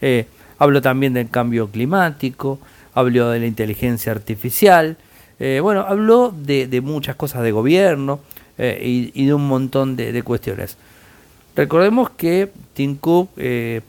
Eh, 0.01 0.27
hablo 0.59 0.81
también 0.81 1.15
del 1.15 1.29
cambio 1.31 1.69
climático, 1.69 2.59
hablo 2.95 3.31
de 3.31 3.41
la 3.41 3.47
inteligencia 3.47 4.13
artificial, 4.13 4.97
eh, 5.39 5.61
bueno, 5.63 5.85
habló 5.87 6.35
de, 6.37 6.81
muchas 6.83 7.17
cosas 7.17 7.43
de 7.43 7.53
gobierno 7.53 8.21
eh, 8.61 9.11
y, 9.15 9.27
de 9.27 9.35
un 9.35 9.49
montón 9.49 9.97
de, 9.97 10.23
cuestiones. 10.23 10.77
Recordemos 11.57 12.11
que 12.11 12.51
Tim 12.75 12.97
Cook 12.97 13.31
es 13.37 13.83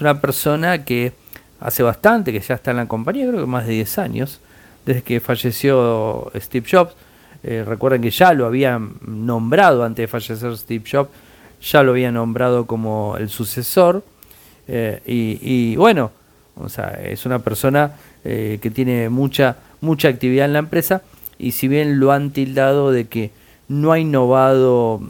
una 0.00 0.20
persona 0.20 0.84
que 0.84 1.12
hace 1.58 1.82
bastante, 1.82 2.32
que 2.32 2.40
ya 2.40 2.54
está 2.54 2.70
en 2.70 2.78
la 2.78 2.86
compañía, 2.86 3.26
creo 3.28 3.40
que 3.40 3.46
más 3.46 3.66
de 3.66 3.72
10 3.72 3.98
años, 3.98 4.40
desde 4.86 5.02
que 5.02 5.20
falleció 5.20 6.30
Steve 6.36 6.66
Jobs, 6.70 6.94
eh, 7.42 7.64
recuerden 7.66 8.02
que 8.02 8.10
ya 8.10 8.32
lo 8.32 8.46
habían 8.46 8.92
nombrado 9.06 9.84
antes 9.84 10.04
de 10.04 10.08
fallecer 10.08 10.56
Steve 10.56 10.84
Jobs, 10.90 11.10
ya 11.62 11.82
lo 11.82 11.92
había 11.92 12.10
nombrado 12.12 12.66
como 12.66 13.16
el 13.18 13.28
sucesor. 13.28 14.02
Eh, 14.68 15.00
y, 15.06 15.76
bueno, 15.76 16.12
o 16.56 16.68
sea, 16.68 16.98
es 17.02 17.26
una 17.26 17.40
persona 17.40 17.92
eh, 18.24 18.58
que 18.60 18.70
tiene 18.70 19.08
mucha, 19.08 19.56
mucha 19.80 20.08
actividad 20.08 20.46
en 20.46 20.52
la 20.52 20.58
empresa 20.60 21.02
y 21.38 21.52
si 21.52 21.68
bien 21.68 21.98
lo 21.98 22.12
han 22.12 22.30
tildado 22.30 22.92
de 22.92 23.08
que 23.08 23.30
no 23.70 23.92
ha 23.92 23.98
innovado 23.98 25.00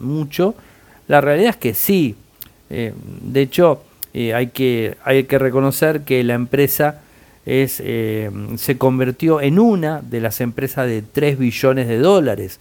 mucho, 0.00 0.54
la 1.06 1.20
realidad 1.20 1.50
es 1.50 1.56
que 1.56 1.74
sí. 1.74 2.16
de 2.68 3.40
hecho, 3.42 3.82
hay, 4.12 4.48
que, 4.48 4.96
hay 5.04 5.24
que 5.24 5.38
reconocer 5.38 6.00
que 6.00 6.24
la 6.24 6.34
empresa 6.34 7.02
es, 7.44 7.80
eh, 7.84 8.30
se 8.56 8.78
convirtió 8.78 9.40
en 9.40 9.58
una 9.58 10.00
de 10.00 10.20
las 10.20 10.40
empresas 10.40 10.86
de 10.86 11.02
3 11.02 11.38
billones 11.38 11.88
de 11.88 11.98
dólares, 11.98 12.58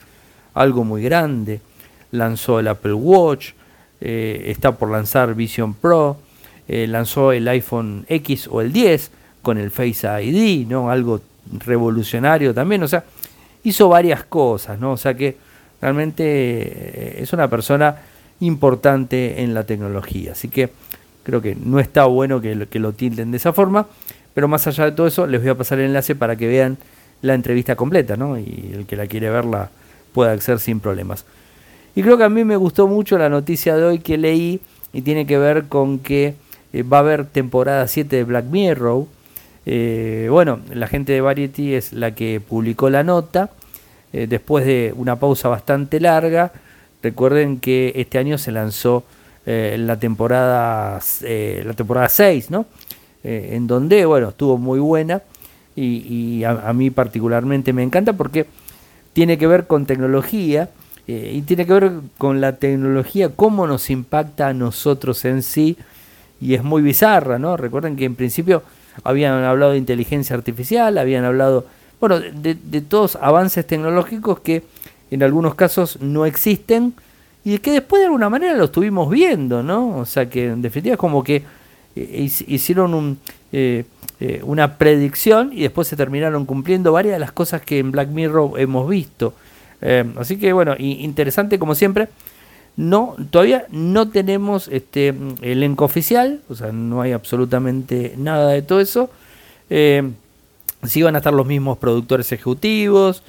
algo 0.53 0.83
muy 0.83 1.01
grande. 1.01 1.61
Lanzó 2.11 2.59
el 2.59 2.67
Apple 2.67 2.93
Watch, 2.93 3.53
está 3.99 4.73
por 4.73 4.91
lanzar 4.91 5.33
Vision 5.33 5.73
Pro, 5.73 6.17
lanzó 6.67 7.31
el 7.31 7.47
iPhone 7.47 8.05
X 8.09 8.47
o 8.51 8.61
el 8.61 8.73
10 8.73 9.09
con 9.41 9.57
el 9.57 9.71
Face 9.71 10.05
ID, 10.05 10.67
¿no? 10.67 10.91
Algo 10.91 11.21
revolucionario 11.65 12.53
también, 12.53 12.83
o 12.83 12.87
sea, 12.87 13.05
hizo 13.63 13.89
varias 13.89 14.23
cosas, 14.23 14.79
¿no? 14.79 14.93
O 14.93 14.97
sea 14.97 15.13
que 15.13 15.37
realmente 15.85 17.21
es 17.21 17.31
una 17.31 17.47
persona 17.47 17.97
importante 18.39 19.43
en 19.43 19.53
la 19.53 19.65
tecnología. 19.65 20.31
Así 20.31 20.49
que 20.49 20.71
creo 21.23 21.43
que 21.43 21.55
no 21.55 21.79
está 21.79 22.05
bueno 22.05 22.41
que 22.41 22.55
lo, 22.55 22.93
tilden 22.93 23.29
de 23.29 23.37
esa 23.37 23.53
forma, 23.53 23.85
pero 24.33 24.47
más 24.47 24.65
allá 24.65 24.85
de 24.85 24.93
todo 24.93 25.05
eso, 25.05 25.27
les 25.27 25.41
voy 25.41 25.51
a 25.51 25.55
pasar 25.55 25.77
el 25.77 25.85
enlace 25.85 26.15
para 26.15 26.35
que 26.35 26.47
vean 26.47 26.79
la 27.21 27.35
entrevista 27.35 27.75
completa, 27.75 28.17
¿no? 28.17 28.35
Y 28.39 28.71
el 28.73 28.87
que 28.87 28.95
la 28.95 29.05
quiere 29.05 29.29
verla 29.29 29.69
puede 30.11 30.31
acceder 30.31 30.59
sin 30.59 30.79
problemas. 30.79 31.23
Y 31.95 32.01
creo 32.01 32.17
que 32.17 32.23
a 32.23 32.29
mí 32.29 32.43
me 32.43 32.55
gustó 32.55 32.87
mucho 32.87 33.19
la 33.19 33.29
noticia 33.29 33.77
de 33.77 33.83
hoy 33.83 33.99
que 33.99 34.17
leí 34.17 34.61
y 34.91 35.03
tiene 35.03 35.27
que 35.27 35.37
ver 35.37 35.65
con 35.65 35.99
que 35.99 36.33
eh, 36.73 36.81
va 36.81 36.97
a 36.97 37.01
haber 37.01 37.25
temporada 37.25 37.87
7 37.87 38.15
de 38.15 38.23
Black 38.23 38.45
Mirror. 38.45 39.05
Eh, 39.67 40.29
bueno, 40.31 40.61
la 40.73 40.87
gente 40.87 41.13
de 41.13 41.21
Variety 41.21 41.75
es 41.75 41.93
la 41.93 42.15
que 42.15 42.41
publicó 42.41 42.89
la 42.89 43.03
nota 43.03 43.51
eh, 44.13 44.27
después 44.27 44.65
de 44.65 44.93
una 44.95 45.17
pausa 45.17 45.49
bastante 45.49 45.99
larga 45.99 46.51
Recuerden 47.05 47.59
que 47.59 47.93
este 47.97 48.17
año 48.17 48.39
se 48.39 48.51
lanzó 48.51 49.03
eh, 49.45 49.75
la 49.77 49.99
temporada 49.99 50.99
eh, 51.21 51.61
la 51.63 51.73
temporada 51.73 52.09
6, 52.09 52.49
¿no? 52.49 52.65
En 53.23 53.67
donde, 53.67 54.05
bueno, 54.05 54.29
estuvo 54.29 54.57
muy 54.57 54.79
buena 54.79 55.21
y, 55.75 56.43
a, 56.43 56.73
mí 56.73 56.89
particularmente 56.89 57.73
me 57.73 57.83
encanta 57.83 58.13
porque 58.13 58.47
tiene 59.13 59.37
que 59.37 59.45
ver 59.45 59.67
con 59.67 59.85
tecnología 59.85 60.69
y 61.07 61.41
tiene 61.41 61.67
que 61.67 61.73
ver 61.73 61.91
con 62.17 62.41
la 62.41 62.57
tecnología, 62.57 63.29
cómo 63.29 63.67
nos 63.67 63.91
impacta 63.91 64.47
a 64.47 64.53
nosotros 64.53 65.25
en 65.25 65.43
sí 65.43 65.77
y 66.41 66.55
es 66.55 66.63
muy 66.63 66.81
bizarra, 66.81 67.37
¿no? 67.37 67.55
Recuerden 67.55 67.95
que 67.95 68.05
en 68.05 68.15
principio 68.15 68.63
habían 69.03 69.43
hablado 69.43 69.73
de 69.73 69.77
inteligencia 69.77 70.35
artificial, 70.35 70.97
habían 70.97 71.25
hablado, 71.25 71.65
bueno, 72.07 72.19
de, 72.19 72.55
de 72.55 72.81
todos 72.81 73.15
avances 73.15 73.65
tecnológicos 73.65 74.39
que 74.39 74.63
en 75.11 75.23
algunos 75.23 75.55
casos 75.55 75.99
no 76.01 76.25
existen 76.25 76.93
y 77.45 77.59
que 77.59 77.71
después 77.71 78.01
de 78.01 78.07
alguna 78.07 78.27
manera 78.27 78.55
lo 78.55 78.65
estuvimos 78.65 79.09
viendo, 79.09 79.61
¿no? 79.61 79.97
O 79.99 80.05
sea 80.05 80.27
que 80.27 80.47
en 80.47 80.63
definitiva 80.63 80.95
es 80.95 80.99
como 80.99 81.23
que 81.23 81.43
eh, 81.95 82.29
hicieron 82.47 82.95
un, 82.95 83.19
eh, 83.51 83.85
eh, 84.19 84.41
una 84.43 84.77
predicción 84.77 85.51
y 85.53 85.61
después 85.61 85.87
se 85.87 85.95
terminaron 85.95 86.45
cumpliendo 86.45 86.91
varias 86.91 87.13
de 87.13 87.19
las 87.19 87.31
cosas 87.31 87.61
que 87.61 87.77
en 87.77 87.91
Black 87.91 88.09
Mirror 88.09 88.59
hemos 88.59 88.89
visto. 88.89 89.33
así 90.17 90.37
que 90.37 90.51
bueno, 90.53 90.75
interesante 90.79 91.59
como 91.59 91.75
siempre. 91.75 92.07
No, 92.77 93.15
todavía 93.29 93.67
no 93.69 94.09
tenemos 94.09 94.67
este 94.67 95.13
elenco 95.41 95.85
oficial, 95.85 96.41
o 96.49 96.55
sea, 96.55 96.73
no 96.73 97.01
hay 97.01 97.13
absolutamente 97.13 98.15
nada 98.17 98.49
de 98.49 98.63
todo 98.63 98.81
eso. 98.81 99.09
Sí 100.83 101.01
van 101.01 101.15
a 101.15 101.19
estar 101.19 101.33
los 101.33 101.45
mismos 101.45 101.77
productores 101.77 102.31
ejecutivos, 102.31 103.23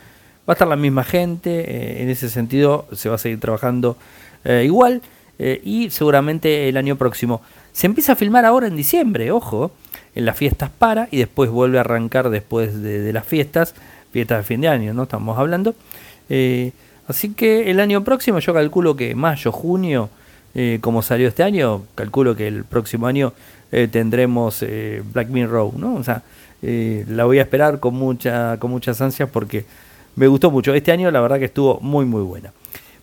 Va 0.48 0.52
a 0.52 0.54
estar 0.54 0.68
la 0.68 0.76
misma 0.76 1.02
gente, 1.02 1.50
eh, 1.50 2.02
en 2.02 2.08
ese 2.08 2.30
sentido 2.30 2.86
se 2.92 3.08
va 3.08 3.16
a 3.16 3.18
seguir 3.18 3.40
trabajando 3.40 3.96
eh, 4.44 4.62
igual 4.64 5.02
eh, 5.40 5.60
y 5.64 5.90
seguramente 5.90 6.68
el 6.68 6.76
año 6.76 6.94
próximo. 6.94 7.42
Se 7.72 7.88
empieza 7.88 8.12
a 8.12 8.16
filmar 8.16 8.44
ahora 8.44 8.68
en 8.68 8.76
diciembre, 8.76 9.32
ojo, 9.32 9.72
en 10.14 10.24
las 10.24 10.36
fiestas 10.36 10.70
para 10.70 11.08
y 11.10 11.18
después 11.18 11.50
vuelve 11.50 11.78
a 11.78 11.80
arrancar 11.80 12.30
después 12.30 12.80
de, 12.80 13.12
las 13.12 13.26
fiestas, 13.26 13.74
fiestas 14.12 14.38
de 14.38 14.44
fin 14.44 14.60
de 14.60 14.68
año, 14.68 14.94
¿no? 14.94 15.02
Estamos 15.02 15.36
hablando. 15.36 15.74
así 17.08 17.34
que 17.34 17.68
el 17.68 17.80
año 17.80 18.04
próximo 18.04 18.38
yo 18.38 18.54
calculo 18.54 18.96
que 18.96 19.14
mayo, 19.16 19.50
junio, 19.50 20.08
como 20.80 21.02
salió 21.02 21.28
este 21.28 21.42
año, 21.42 21.82
calculo 21.94 22.34
que 22.34 22.46
el 22.46 22.64
próximo 22.64 23.06
año 23.08 23.34
tendremos 23.70 24.64
Black 25.12 25.28
Mirror, 25.28 25.74
¿no? 25.74 25.96
O 25.96 26.04
sea, 26.04 26.22
la 26.62 27.24
voy 27.24 27.38
a 27.38 27.42
esperar 27.42 27.80
con, 27.80 27.94
mucha, 27.94 28.58
con 28.58 28.70
muchas 28.70 29.00
ansias 29.00 29.28
porque 29.30 29.64
me 30.16 30.26
gustó 30.26 30.50
mucho. 30.50 30.74
Este 30.74 30.92
año 30.92 31.10
la 31.10 31.20
verdad 31.20 31.38
que 31.38 31.44
estuvo 31.44 31.78
muy 31.80 32.04
muy 32.06 32.22
buena. 32.22 32.52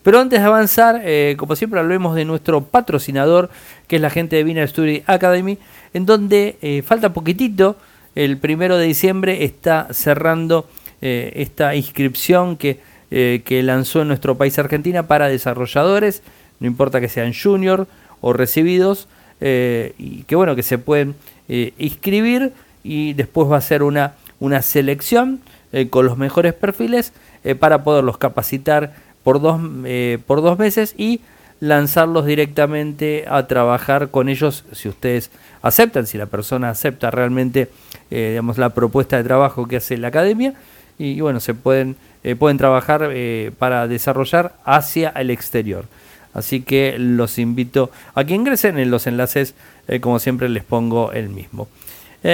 Pero 0.04 0.20
antes 0.20 0.42
de 0.42 0.46
avanzar, 0.46 1.02
eh, 1.06 1.36
como 1.38 1.56
siempre 1.56 1.80
hablemos 1.80 2.14
de 2.16 2.26
nuestro 2.26 2.66
patrocinador, 2.66 3.50
que 3.88 3.96
es 3.96 4.02
la 4.02 4.10
gente 4.10 4.36
de 4.36 4.44
Viner 4.44 4.68
Study 4.68 5.02
Academy, 5.08 5.58
en 5.94 6.06
donde 6.06 6.58
eh, 6.62 6.82
falta 6.86 7.14
poquitito, 7.14 7.78
el 8.14 8.38
primero 8.38 8.78
de 8.78 8.86
diciembre 8.86 9.46
está 9.46 9.88
cerrando 9.92 10.68
eh, 11.02 11.32
esta 11.38 11.76
inscripción 11.76 12.58
que, 12.58 12.80
que 13.10 13.62
lanzó 13.62 14.02
en 14.02 14.08
nuestro 14.08 14.36
país 14.40 14.58
Argentina 14.58 15.08
para 15.08 15.30
desarrolladores, 15.30 16.24
no 16.60 16.66
importa 16.66 17.00
que 17.00 17.10
sean 17.10 17.32
junior 17.32 17.88
o 18.22 18.34
recibidos, 18.34 19.08
y 19.40 20.24
que 20.24 20.36
bueno, 20.36 20.56
que 20.56 20.64
se 20.64 20.80
pueden 20.80 21.14
inscribir 21.48 22.54
y 22.84 23.14
después 23.14 23.50
va 23.50 23.58
a 23.58 23.62
ser 23.62 23.84
una, 23.84 24.14
una 24.40 24.62
selección 24.62 25.40
eh, 25.72 25.90
con 25.90 26.06
los 26.06 26.18
mejores 26.18 26.54
perfiles 26.54 27.14
eh, 27.44 27.56
para 27.56 27.84
poderlos 27.84 28.18
capacitar 28.18 28.94
por 29.24 29.42
dos, 29.42 29.60
eh, 29.86 30.20
por 30.28 30.42
dos 30.42 30.60
meses 30.60 30.94
y 30.98 31.22
lanzarlos 31.60 32.26
directamente 32.26 33.26
a 33.28 33.48
trabajar 33.48 34.10
con 34.10 34.28
ellos 34.28 34.66
si 34.74 34.90
ustedes 34.90 35.32
aceptan, 35.62 36.06
si 36.06 36.18
la 36.18 36.26
persona 36.26 36.70
acepta 36.70 37.10
realmente 37.10 37.70
digamos, 38.10 38.60
la 38.60 38.70
propuesta 38.70 39.18
de 39.18 39.24
trabajo 39.24 39.68
que 39.68 39.78
hace 39.78 39.98
la 39.98 40.10
academia 40.10 40.54
y, 41.00 41.20
bueno, 41.22 41.40
se 41.40 41.56
pueden, 41.56 41.96
pueden 42.38 42.58
trabajar 42.58 43.10
para 43.58 43.88
desarrollar 43.88 44.56
hacia 44.66 45.10
el 45.10 45.32
exterior. 45.32 45.86
Así 46.34 46.62
que 46.62 46.98
los 47.00 47.40
invito 47.40 47.90
a 48.14 48.24
que 48.24 48.36
ingresen 48.36 48.78
en 48.78 48.92
los 48.92 49.08
enlaces, 49.08 49.56
como 50.02 50.20
siempre 50.20 50.48
les 50.50 50.64
pongo 50.64 51.12
el 51.14 51.30
mismo. 51.30 51.68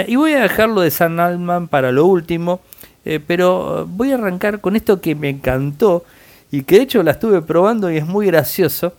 Y 0.08 0.16
voy 0.16 0.34
a 0.34 0.42
dejarlo 0.42 0.82
de 0.82 0.92
San 0.92 1.20
Alman 1.20 1.68
para 1.68 1.92
lo 1.92 2.06
último, 2.06 2.62
eh, 3.06 3.20
pero 3.26 3.88
voy 3.90 4.12
a 4.12 4.16
arrancar 4.16 4.62
con 4.62 4.76
esto 4.76 5.02
que 5.02 5.16
me 5.16 5.30
encantó 5.30 6.06
y 6.52 6.64
que 6.64 6.76
de 6.76 6.82
hecho 6.84 7.02
la 7.02 7.12
estuve 7.12 7.42
probando 7.42 7.92
y 7.92 7.98
es 7.98 8.06
muy 8.06 8.28
gracioso. 8.28 8.94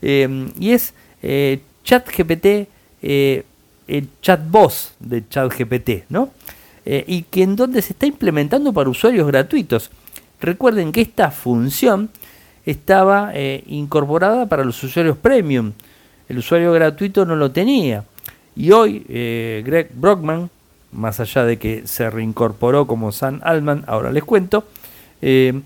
Eh, 0.00 0.48
y 0.58 0.72
es 0.72 0.94
eh, 1.22 1.60
ChatGPT, 1.84 2.68
el 3.02 4.08
chat 4.20 4.40
voz 4.48 4.94
de 4.98 5.28
ChatGPT, 5.28 6.08
¿no? 6.08 6.30
y 6.84 7.22
que 7.22 7.44
en 7.44 7.54
donde 7.54 7.80
se 7.80 7.92
está 7.92 8.06
implementando 8.06 8.72
para 8.72 8.90
usuarios 8.90 9.24
gratuitos. 9.28 9.90
Recuerden 10.40 10.90
que 10.90 11.02
esta 11.02 11.30
función 11.30 12.10
estaba 12.66 13.32
incorporada 13.66 14.46
para 14.46 14.64
los 14.64 14.82
usuarios 14.82 15.16
premium. 15.16 15.72
El 16.28 16.38
usuario 16.38 16.72
gratuito 16.72 17.24
no 17.24 17.36
lo 17.36 17.52
tenía. 17.52 18.04
Y 18.54 18.70
hoy 18.70 19.04
Greg 19.64 19.90
Brockman, 19.94 20.50
más 20.92 21.20
allá 21.20 21.44
de 21.44 21.58
que 21.58 21.86
se 21.86 22.08
reincorporó 22.10 22.86
como 22.86 23.12
San 23.12 23.40
Altman, 23.42 23.84
ahora 23.86 24.12
les 24.12 24.24
cuento, 24.24 24.64
eh, 25.22 25.60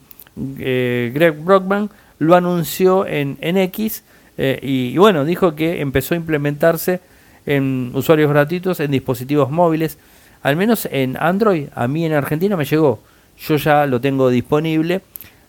eh, 0.59 1.11
Greg 1.15 1.43
Brockman 1.43 1.91
lo 2.19 2.35
anunció 2.35 3.07
en, 3.07 3.37
en 3.41 3.57
X 3.57 4.05
eh, 4.39 4.59
y, 4.63 4.97
bueno, 4.99 5.25
dijo 5.25 5.55
que 5.55 5.81
empezó 5.81 6.15
a 6.15 6.19
implementarse 6.19 7.01
en 7.47 7.91
usuarios 7.95 8.31
gratuitos 8.31 8.81
en 8.81 8.91
dispositivos 8.91 9.51
móviles, 9.51 9.99
al 10.43 10.57
menos 10.57 10.87
en 10.91 11.17
Android, 11.19 11.69
a 11.75 11.89
mí 11.89 12.05
en 12.05 12.13
Argentina 12.13 12.57
me 12.57 12.65
llegó, 12.65 13.01
yo 13.39 13.57
ya 13.57 13.87
lo 13.87 14.01
tengo 14.01 14.31
disponible, 14.31 15.01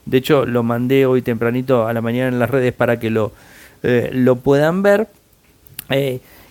de 0.06 0.18
hecho 0.18 0.46
lo 0.46 0.64
mandé 0.64 1.06
hoy 1.06 1.22
tempranito 1.22 1.86
a 1.86 1.94
la 1.94 2.02
mañana 2.02 2.30
en 2.30 2.40
las 2.40 2.50
redes 2.50 2.74
para 2.74 3.00
que 3.00 3.10
lo, 3.10 3.34
lo 3.84 4.36
puedan 4.38 4.82
ver. 4.82 5.08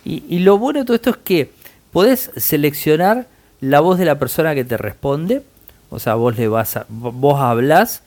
Y, 0.09 0.39
lo 0.39 0.57
bueno 0.57 0.79
de 0.79 0.85
todo 0.85 0.95
esto 0.95 1.11
es 1.11 1.17
que 1.17 1.51
podés 1.91 2.31
seleccionar 2.37 3.27
la 3.61 3.81
voz 3.81 3.99
de 3.99 4.05
la 4.05 4.21
persona 4.21 4.55
que 4.55 4.65
te 4.65 4.77
responde, 4.77 5.43
o 5.91 5.99
sea, 5.99 6.15
vos 6.15 6.37
le 6.39 6.47
vas 6.47 6.77
a, 6.77 6.87
vos 6.89 7.41
hablas 7.41 8.03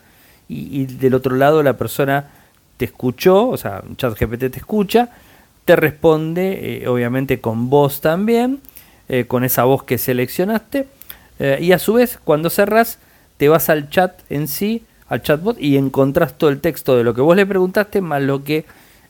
y, 0.47 0.85
del 0.85 1.13
otro 1.13 1.35
lado 1.35 1.61
la 1.61 1.75
persona 1.75 2.29
te 2.77 2.85
escuchó, 2.85 3.49
o 3.49 3.57
sea, 3.57 3.83
ChatGPT 3.97 4.39
te 4.49 4.59
escucha, 4.59 5.09
te 5.65 5.75
responde, 5.75 6.83
eh, 6.83 6.87
obviamente 6.87 7.41
con 7.41 7.69
voz 7.69 7.99
también, 7.99 8.61
eh, 9.09 9.25
con 9.25 9.43
esa 9.43 9.65
voz 9.65 9.83
que 9.83 9.97
seleccionaste, 9.97 10.87
eh, 11.39 11.57
y 11.59 11.73
a 11.73 11.79
su 11.79 11.95
vez, 11.95 12.17
cuando 12.23 12.49
cerras, 12.49 12.97
te 13.35 13.49
vas 13.49 13.69
al 13.69 13.89
chat 13.89 14.21
en 14.29 14.47
sí, 14.47 14.85
al 15.09 15.21
chatbot, 15.21 15.59
y 15.59 15.75
encontrás 15.75 16.37
todo 16.37 16.49
el 16.49 16.61
texto 16.61 16.95
de 16.95 17.03
lo 17.03 17.13
que 17.13 17.19
vos 17.19 17.35
le 17.35 17.45
preguntaste 17.45 17.99
más 17.99 18.21
lo 18.21 18.45
que 18.45 18.63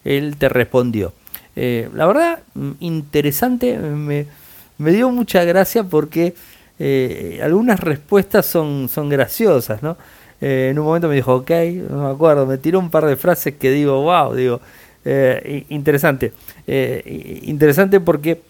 él 0.03 0.37
te 0.37 0.49
respondió. 0.49 1.13
La 1.55 2.05
verdad, 2.05 2.39
mm, 2.53 2.71
interesante, 2.79 3.77
me, 3.77 4.25
dio 4.91 5.09
mucha 5.09 5.43
gracia 5.43 5.83
porque 5.83 6.33
eh, 6.79 7.39
algunas 7.43 7.79
respuestas 7.79 8.45
son, 8.45 8.87
son 8.89 9.09
graciosas, 9.09 9.83
¿no? 9.83 9.97
Eh, 10.41 10.69
en 10.71 10.79
un 10.79 10.85
momento 10.85 11.09
me 11.09 11.15
dijo, 11.15 11.35
ok, 11.35 11.51
no 11.89 12.03
me 12.03 12.11
acuerdo, 12.11 12.45
me 12.45 12.57
tiró 12.57 12.79
un 12.79 12.89
par 12.89 13.05
de 13.05 13.17
frases 13.17 13.55
que 13.55 13.71
digo, 13.71 14.01
wow, 14.03 14.33
digo, 14.33 14.61
eh, 15.03 15.65
interesante. 15.69 16.33
interesante 17.43 17.99
porque 17.99 18.41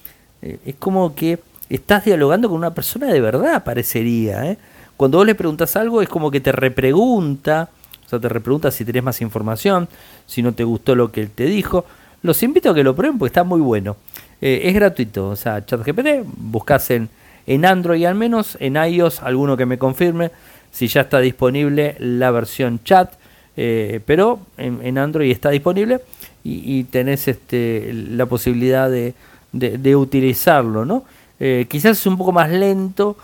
es 0.42 0.76
como 0.78 1.16
que 1.16 1.40
estás 1.70 2.06
dialogando 2.06 2.48
con 2.48 2.58
una 2.58 2.74
persona 2.74 3.08
de 3.08 3.22
verdad, 3.22 3.64
parecería. 3.64 4.58
Cuando 4.96 5.18
vos 5.18 5.26
le 5.26 5.36
preguntas 5.36 5.76
algo 5.76 6.02
es 6.02 6.10
como 6.10 6.30
que 6.30 6.42
te 6.42 6.52
repregunta, 6.52 7.70
o 8.06 8.10
sea, 8.10 8.20
te 8.20 8.30
repregunta 8.30 8.72
si 8.72 8.84
tenés 8.84 9.04
más 9.04 9.22
información, 9.22 9.88
si 10.26 10.42
no 10.42 10.54
te 10.54 10.64
gustó 10.64 10.96
lo 10.96 11.12
que 11.12 11.22
él 11.22 11.30
te 11.30 11.46
dijo. 11.46 11.86
Los 12.22 12.44
invito 12.44 12.72
a 12.72 12.76
que 12.76 12.84
lo 12.84 12.96
prueben 12.96 13.18
porque 13.18 13.30
está 13.30 13.44
muy 13.44 13.62
bueno. 13.62 13.98
Eh, 14.42 14.62
es 14.66 14.74
gratuito, 14.74 15.30
o 15.30 15.36
sea, 15.36 15.66
ChatGPT, 15.66 16.24
buscas 16.38 16.92
en, 16.92 17.10
en 17.46 17.66
Android 17.66 18.06
al 18.06 18.16
menos, 18.16 18.58
en 18.60 18.76
iOS 18.76 19.22
alguno 19.22 19.58
que 19.58 19.66
me 19.66 19.78
confirme 19.78 20.32
si 20.72 20.88
ya 20.88 21.02
está 21.02 21.20
disponible 21.20 21.96
la 22.00 22.32
versión 22.32 22.82
chat, 22.84 23.14
eh, 23.58 24.00
pero 24.06 24.40
en, 24.58 24.98
Android 24.98 25.32
está 25.32 25.50
disponible 25.50 26.00
y, 26.44 26.86
tenés 26.86 27.28
este, 27.28 27.92
la 27.94 28.26
posibilidad 28.28 28.90
de, 28.90 29.96
utilizarlo, 29.96 30.86
¿no? 30.86 31.04
Eh, 31.40 31.66
quizás 31.70 32.00
es 32.00 32.06
un 32.06 32.18
poco 32.18 32.32
más 32.32 32.50
lento 32.50 33.18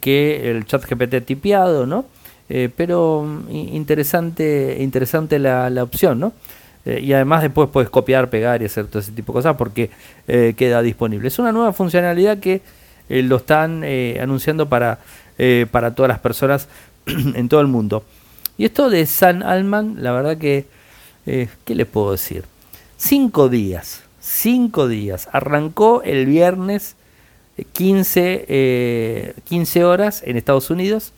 que 0.00 0.50
el 0.50 0.64
chat 0.64 0.84
GPT 0.88 1.24
tipeado, 1.26 1.86
¿no? 1.86 2.06
pero 2.76 3.22
mm, 3.22 3.50
interesante, 3.50 4.76
interesante 4.80 5.38
la, 5.38 5.68
la 5.70 5.82
opción, 5.82 6.20
¿no? 6.20 6.32
Eh, 6.86 7.00
y 7.02 7.12
además 7.12 7.42
después 7.42 7.68
puedes 7.70 7.90
copiar, 7.90 8.28
pegar 8.30 8.60
y 8.62 8.66
hacer 8.66 8.86
todo 8.86 8.98
ese 9.00 9.12
tipo 9.12 9.32
de 9.32 9.38
cosas 9.38 9.56
porque 9.56 9.90
eh, 10.28 10.54
queda 10.56 10.82
disponible. 10.82 11.28
Es 11.28 11.38
una 11.38 11.52
nueva 11.52 11.72
funcionalidad 11.72 12.38
que 12.38 12.60
eh, 13.08 13.22
lo 13.22 13.36
están 13.36 13.84
anunciando 14.20 14.68
para, 14.68 14.98
para 15.70 15.94
todas 15.94 16.08
las 16.08 16.18
personas 16.18 16.68
en 17.06 17.48
todo 17.48 17.60
el 17.60 17.68
mundo. 17.68 18.04
Y 18.56 18.64
esto 18.64 18.90
de 18.90 19.06
San 19.06 19.42
Alman, 19.42 19.96
la 20.02 20.12
verdad 20.12 20.38
que, 20.38 20.66
¿qué 21.24 21.74
les 21.74 21.86
puedo 21.86 22.12
decir? 22.12 22.44
Cinco 22.96 23.48
días, 23.48 24.02
cinco 24.20 24.86
días. 24.86 25.28
Arrancó 25.32 26.02
el 26.02 26.26
viernes 26.26 26.96
15, 27.72 29.34
15 29.44 29.84
horas 29.84 30.22
en 30.24 30.36
Estados 30.36 30.70
Unidos. 30.70 31.12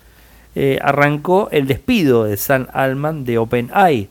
arrancó 0.81 1.51
el 1.53 1.67
despido 1.67 2.25
de 2.25 2.39
San 2.39 2.69
Alman 2.73 3.27
de 3.27 3.37
OpenAI 3.37 4.09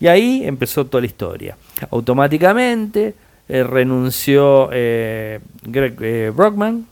y 0.00 0.06
ahí 0.06 0.42
empezó 0.44 0.86
toda 0.86 1.00
la 1.00 1.06
historia. 1.06 1.56
Automáticamente 1.90 3.14
eh, 3.48 3.64
renunció 3.64 4.68
eh, 4.72 5.40
Greg 5.62 5.96
eh, 6.00 6.32
Brockman, 6.34 6.86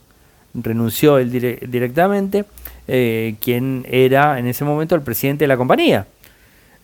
renunció 0.55 1.19
directamente, 1.19 2.47
quien 2.87 3.85
era 3.91 4.39
en 4.39 4.47
ese 4.47 4.65
momento 4.65 4.95
el 4.95 5.03
presidente 5.03 5.45
de 5.45 5.49
la 5.49 5.57
compañía. 5.57 6.07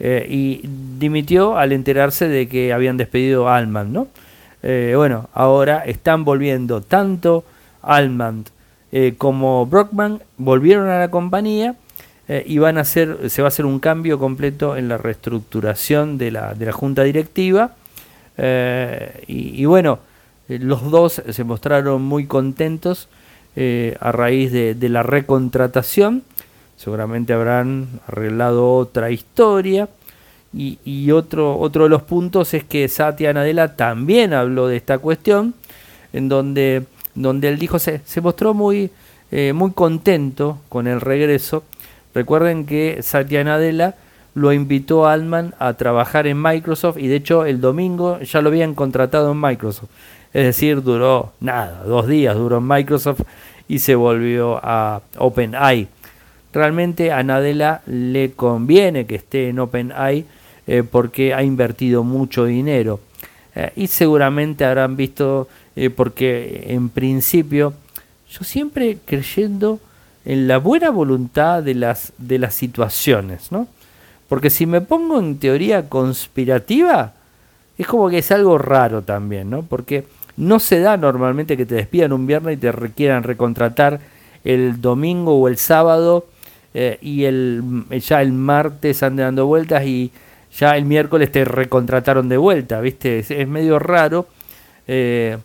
y 0.01 0.61
dimitió 0.99 1.57
al 1.57 1.73
enterarse 1.73 2.27
de 2.27 2.49
que 2.49 2.73
habían 2.73 2.97
despedido 2.97 3.49
a 3.49 3.57
Alman, 3.57 3.93
¿no? 3.93 4.09
bueno, 4.97 5.29
ahora 5.33 5.85
están 5.87 6.25
volviendo 6.25 6.81
tanto 6.81 7.45
Alman 7.83 8.45
como 9.17 9.65
Brockman, 9.65 10.21
volvieron 10.37 10.89
a 10.89 10.99
la 10.99 11.11
compañía 11.11 11.77
eh, 12.29 12.45
y 12.47 12.59
van 12.59 12.79
a 12.79 12.85
se 12.85 13.07
va 13.07 13.45
a 13.45 13.49
hacer 13.49 13.67
un 13.67 13.81
cambio 13.81 14.19
completo 14.19 14.77
en 14.77 14.89
la 14.89 14.97
reestructuración 14.97 16.19
de 16.19 16.31
la, 16.31 16.55
de 16.55 16.67
la 16.67 16.73
junta 16.73 17.03
directiva. 17.03 17.75
Eh, 18.39 19.25
y, 19.27 19.65
bueno, 19.65 19.99
eh, 20.49 20.59
los 20.61 20.91
dos 20.91 21.23
se 21.29 21.45
mostraron 21.45 22.03
muy 22.03 22.27
contentos 22.27 23.09
a 23.55 24.13
raíz 24.13 24.51
de, 24.51 24.89
la 24.89 25.03
recontratación. 25.03 26.23
Seguramente 26.77 27.35
habrán 27.35 28.01
arreglado 28.07 28.77
otra 28.77 29.11
historia. 29.11 29.89
Y, 30.55 31.11
otro, 31.11 31.59
otro 31.59 31.85
de 31.85 31.91
los 31.91 32.03
puntos 32.03 32.55
es 32.55 32.65
que 32.65 32.89
Satya 32.89 33.33
Nadella 33.33 33.75
también 33.75 34.33
habló 34.33 34.69
de 34.69 34.77
esta 34.77 34.99
cuestión, 34.99 35.55
en 36.13 36.29
donde, 36.29 36.85
donde 37.15 37.49
él 37.49 37.59
dijo 37.59 37.79
se, 37.79 38.01
se 38.05 38.21
mostró 38.21 38.55
muy, 38.55 38.91
muy 39.31 39.73
contento 39.73 40.59
con 40.69 40.87
el 40.87 41.01
regreso 41.01 41.65
Recuerden 42.15 42.67
que 42.67 42.99
Satya 43.03 43.45
Nadella 43.45 43.95
lo 44.35 44.53
invitó 44.53 45.07
a 45.07 45.13
Altman 45.13 45.55
a 45.59 45.75
trabajar 45.75 46.27
en 46.27 46.41
Microsoft 46.41 46.99
y 46.99 47.07
de 47.07 47.17
hecho 47.17 47.45
el 47.45 47.61
domingo 47.61 48.21
ya 48.21 48.41
lo 48.41 48.49
habían 48.49 48.75
contratado 48.75 49.33
en 49.33 49.41
Microsoft. 49.41 49.91
Es 50.33 50.45
decir, 50.45 50.83
duró 50.83 51.33
nada, 51.41 51.85
dos 51.85 52.07
días 52.07 52.35
duró 52.37 52.59
en 52.59 52.67
Microsoft 52.67 53.23
y 53.69 53.79
se 53.79 53.95
volvió 53.95 54.59
a 54.63 55.03
OpenAI. 55.19 55.89
Realmente 56.53 57.13
a 57.13 57.23
Nadella 57.23 57.83
le 57.87 58.33
conviene 58.33 59.07
que 59.07 59.17
esté 59.17 59.49
en 59.49 59.59
OpenAI 59.59 60.27
eh, 60.67 60.83
porque 60.89 61.35
ha 61.35 61.43
invertido 61.43 62.05
mucho 62.05 62.45
dinero. 62.45 63.01
Eh, 63.55 63.73
y 63.77 63.87
seguramente 63.87 64.65
habrán 64.65 64.97
visto, 64.97 65.49
eh, 65.77 65.91
porque 65.91 66.67
en 66.69 66.89
principio, 66.89 67.75
yo 68.31 68.45
siempre 68.45 68.99
creyendo 69.05 69.81
en 70.25 70.49
la 70.49 70.59
buena 70.59 70.91
voluntad 70.91 71.63
de 71.63 71.75
las, 71.75 72.13
de 72.19 72.39
las 72.39 72.55
situaciones, 72.55 73.51
¿no? 73.51 73.67
Porque 74.29 74.51
si 74.51 74.67
me 74.67 74.81
pongo 74.81 75.19
en 75.19 75.39
teoría 75.39 75.89
conspirativa, 75.89 77.13
es 77.77 77.87
como 77.87 78.09
que 78.09 78.19
es 78.19 78.31
algo 78.31 78.59
raro 78.59 79.03
también, 79.03 79.51
¿no? 79.51 79.63
Porque 79.63 80.05
no 80.37 80.59
se 80.59 80.81
da 80.81 80.97
normalmente 80.97 81.57
que 81.57 81.67
te 81.67 81.75
despidan 81.75 82.13
un 82.13 82.27
viernes 82.27 82.57
y 82.57 82.61
te 82.61 82.73
requieran 82.73 83.25
recontratar 83.25 84.01
el 84.45 84.81
domingo 84.81 85.39
o 85.39 85.49
el 85.49 85.59
sábado 85.59 86.27
eh, 86.75 86.99
y 87.03 87.25
el, 87.25 87.85
ya 87.91 88.23
el 88.23 88.33
martes 88.33 89.03
ande 89.03 89.23
dando 89.23 89.47
vueltas 89.47 89.85
y 89.85 90.11
ya 90.57 90.77
el 90.77 90.85
miércoles 90.85 91.31
te 91.31 91.45
recontrataron 91.45 92.29
de 92.29 92.37
vuelta, 92.37 92.81
¿viste? 92.81 93.19
Es, 93.19 93.49
medio 93.49 93.79
raro, 93.79 94.27
eh, 94.87 95.39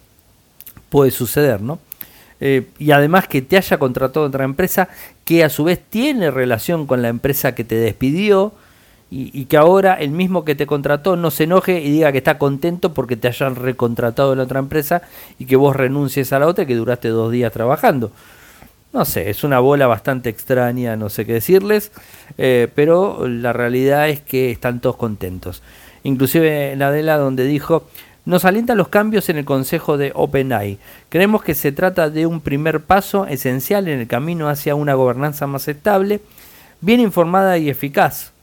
puede 0.89 1.11
suceder, 1.11 1.61
¿no? 1.61 1.79
Eh, 2.39 2.67
y 2.77 2.91
además 2.91 3.27
que 3.27 3.41
te 3.41 3.57
haya 3.57 3.79
contratado 3.79 4.25
otra 4.25 4.45
empresa 4.45 4.89
que 5.25 5.43
a 5.43 5.49
su 5.49 5.63
vez 5.63 5.81
tiene 5.89 6.31
relación 6.31 6.85
con 6.85 7.01
la 7.01 7.07
empresa 7.07 7.55
que 7.55 7.63
te 7.63 7.75
despidió 7.75 8.53
y, 9.09 9.45
que 9.45 9.55
ahora 9.55 9.93
el 9.93 10.11
mismo 10.11 10.43
que 10.43 10.53
te 10.53 10.67
contrató 10.67 11.15
no 11.15 11.31
se 11.31 11.45
enoje 11.45 11.79
y 11.79 11.91
diga 11.91 12.11
que 12.11 12.17
está 12.17 12.37
contento 12.37 12.93
porque 12.93 13.15
te 13.15 13.29
hayan 13.29 13.55
recontratado 13.55 14.33
en 14.33 14.39
otra 14.39 14.59
empresa 14.59 15.01
y 15.39 15.45
que 15.45 15.55
vos 15.55 15.75
renuncies 15.75 16.33
a 16.33 16.39
la 16.39 16.47
otra 16.47 16.65
y 16.65 16.67
que 16.67 16.75
duraste 16.75 17.07
dos 17.07 17.31
días 17.31 17.53
trabajando. 17.53 18.11
No 18.91 19.05
sé, 19.05 19.29
es 19.29 19.45
una 19.45 19.59
bola 19.59 19.87
bastante 19.87 20.29
extraña, 20.29 20.97
no 20.97 21.09
sé 21.09 21.25
qué 21.25 21.33
decirles, 21.33 21.91
eh, 22.37 22.67
pero 22.75 23.27
la 23.27 23.53
realidad 23.53 24.09
es 24.09 24.19
que 24.19 24.51
están 24.51 24.81
todos 24.81 24.97
contentos. 24.97 25.61
Inclusive 26.03 26.75
la 26.75 26.91
de 26.91 27.03
la 27.03 27.17
donde 27.17 27.45
dijo, 27.45 27.87
nos 28.27 28.43
alientan 28.43 28.77
los 28.77 28.89
cambios 28.89 29.29
en 29.29 29.37
el 29.37 29.45
consejo 29.45 29.97
de 29.97 30.11
OpenAI. 30.13 30.79
Creemos 31.07 31.41
que 31.43 31.55
se 31.55 31.71
trata 31.71 32.09
de 32.09 32.25
un 32.25 32.41
primer 32.41 32.81
paso 32.81 33.25
esencial 33.25 33.87
en 33.87 34.01
el 34.01 34.07
camino 34.07 34.49
hacia 34.49 34.75
una 34.75 34.95
gobernanza 34.95 35.47
más 35.47 35.69
estable, 35.69 36.19
bien 36.81 36.99
informada 36.99 37.57
y 37.57 37.69
eficaz. 37.69 38.33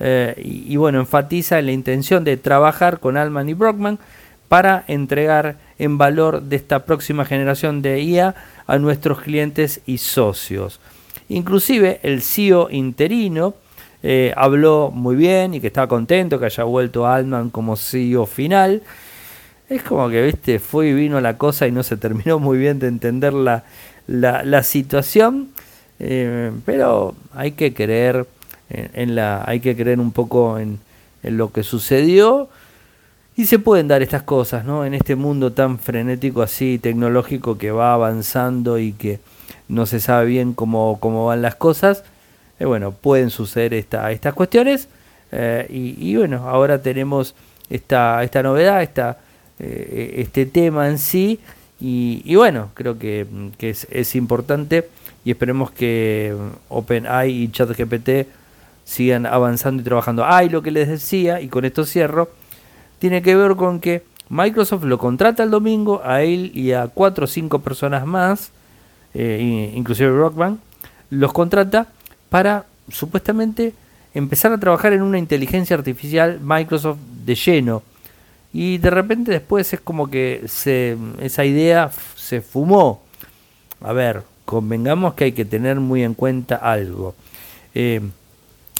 Eh, 0.00 0.34
y, 0.44 0.74
bueno, 0.76 0.98
enfatiza 0.98 1.62
la 1.62 1.70
intención 1.70 2.24
de 2.24 2.36
trabajar 2.36 2.98
con 2.98 3.16
Alman 3.16 3.48
y 3.48 3.54
Brockman 3.54 4.00
para 4.48 4.82
entregar 4.88 5.54
en 5.78 5.98
valor 5.98 6.42
de 6.42 6.56
esta 6.56 6.84
próxima 6.84 7.24
generación 7.24 7.80
de 7.80 8.00
IA 8.02 8.34
a 8.66 8.78
nuestros 8.78 9.20
clientes 9.20 9.82
y 9.86 9.98
socios. 9.98 10.80
Inclusive 11.28 12.00
el 12.02 12.22
CEO 12.22 12.70
interino 12.72 13.54
eh, 14.02 14.32
habló 14.36 14.90
muy 14.92 15.14
bien 15.14 15.54
y 15.54 15.60
que 15.60 15.68
estaba 15.68 15.86
contento 15.86 16.40
que 16.40 16.46
haya 16.46 16.64
vuelto 16.64 17.06
Altman 17.06 17.50
como 17.50 17.76
CEO 17.76 18.26
final 18.26 18.82
es 19.68 19.82
como 19.82 20.08
que, 20.08 20.22
viste, 20.22 20.58
fue 20.58 20.88
y 20.88 20.94
vino 20.94 21.20
la 21.20 21.36
cosa 21.36 21.66
y 21.66 21.72
no 21.72 21.82
se 21.82 21.96
terminó 21.96 22.38
muy 22.38 22.58
bien 22.58 22.78
de 22.78 22.88
entender 22.88 23.32
la, 23.34 23.64
la, 24.06 24.62
situación. 24.62 25.48
Eh, 26.00 26.52
pero 26.64 27.14
hay 27.34 27.52
que 27.52 27.74
creer 27.74 28.26
en, 28.70 29.14
la, 29.14 29.42
hay 29.46 29.60
que 29.60 29.76
creer 29.76 30.00
un 30.00 30.12
poco 30.12 30.58
en, 30.58 30.78
en, 31.22 31.36
lo 31.36 31.52
que 31.52 31.62
sucedió. 31.62 32.48
Y 33.36 33.46
se 33.46 33.58
pueden 33.58 33.88
dar 33.88 34.02
estas 34.02 34.22
cosas, 34.22 34.64
¿no? 34.64 34.84
En 34.84 34.94
este 34.94 35.14
mundo 35.14 35.52
tan 35.52 35.78
frenético 35.78 36.42
así, 36.42 36.78
tecnológico, 36.78 37.56
que 37.56 37.70
va 37.70 37.92
avanzando 37.92 38.78
y 38.78 38.92
que 38.92 39.20
no 39.68 39.86
se 39.86 40.00
sabe 40.00 40.26
bien 40.26 40.54
cómo, 40.54 40.98
cómo 40.98 41.26
van 41.26 41.42
las 41.42 41.54
cosas. 41.54 42.04
Eh, 42.58 42.64
bueno, 42.64 42.92
pueden 42.92 43.30
suceder 43.30 43.74
esta, 43.74 44.10
estas 44.10 44.34
cuestiones. 44.34 44.88
Eh, 45.30 45.66
y, 45.68 46.10
y, 46.10 46.16
bueno, 46.16 46.48
ahora 46.48 46.80
tenemos 46.80 47.34
esta, 47.70 48.24
esta 48.24 48.42
novedad, 48.42 48.82
esta 48.82 49.18
eh, 49.58 50.14
este 50.18 50.46
tema 50.46 50.88
en 50.88 50.98
sí. 50.98 51.40
Y, 51.80 52.34
bueno, 52.34 52.70
creo 52.74 52.98
que, 52.98 53.26
es, 53.60 54.14
importante 54.16 54.88
y 55.24 55.30
esperemos 55.30 55.70
que 55.70 56.34
OpenAI 56.68 57.30
y 57.30 57.52
ChatGPT 57.52 58.26
sigan 58.84 59.26
avanzando 59.26 59.82
y 59.82 59.84
trabajando. 59.84 60.24
Ah, 60.24 60.42
lo 60.42 60.62
que 60.62 60.72
les 60.72 60.88
decía, 60.88 61.40
y 61.40 61.48
con 61.48 61.64
esto 61.64 61.84
cierro, 61.84 62.30
tiene 62.98 63.22
que 63.22 63.36
ver 63.36 63.54
con 63.54 63.78
que 63.78 64.02
Microsoft 64.28 64.84
lo 64.84 64.98
contrata 64.98 65.42
el 65.42 65.50
domingo 65.50 66.02
a 66.04 66.22
él 66.22 66.50
y 66.54 66.72
a 66.72 66.88
cuatro 66.88 67.24
o 67.24 67.28
cinco 67.28 67.60
personas 67.60 68.06
más, 68.06 68.50
eh, 69.14 69.72
inclusive 69.74 70.10
Rockman, 70.10 70.58
los 71.10 71.32
contrata 71.32 71.86
para 72.28 72.66
supuestamente 72.90 73.72
empezar 74.14 74.52
a 74.52 74.58
trabajar 74.58 74.92
en 74.92 75.02
una 75.02 75.18
inteligencia 75.18 75.76
artificial 75.76 76.40
Microsoft 76.42 76.98
de 77.24 77.34
lleno. 77.34 77.82
Y 78.52 78.78
de 78.78 78.90
repente 78.90 79.30
después 79.30 79.72
es 79.72 79.80
como 79.80 80.08
que 80.08 80.44
se, 80.46 80.96
esa 81.20 81.44
idea 81.44 81.90
se 82.16 82.40
fumó. 82.40 83.02
A 83.80 83.92
ver, 83.92 84.22
convengamos 84.44 85.14
que 85.14 85.24
hay 85.24 85.32
que 85.32 85.44
tener 85.44 85.78
muy 85.80 86.02
en 86.02 86.14
cuenta 86.14 86.56
algo. 86.56 87.14
Eh, 87.74 88.00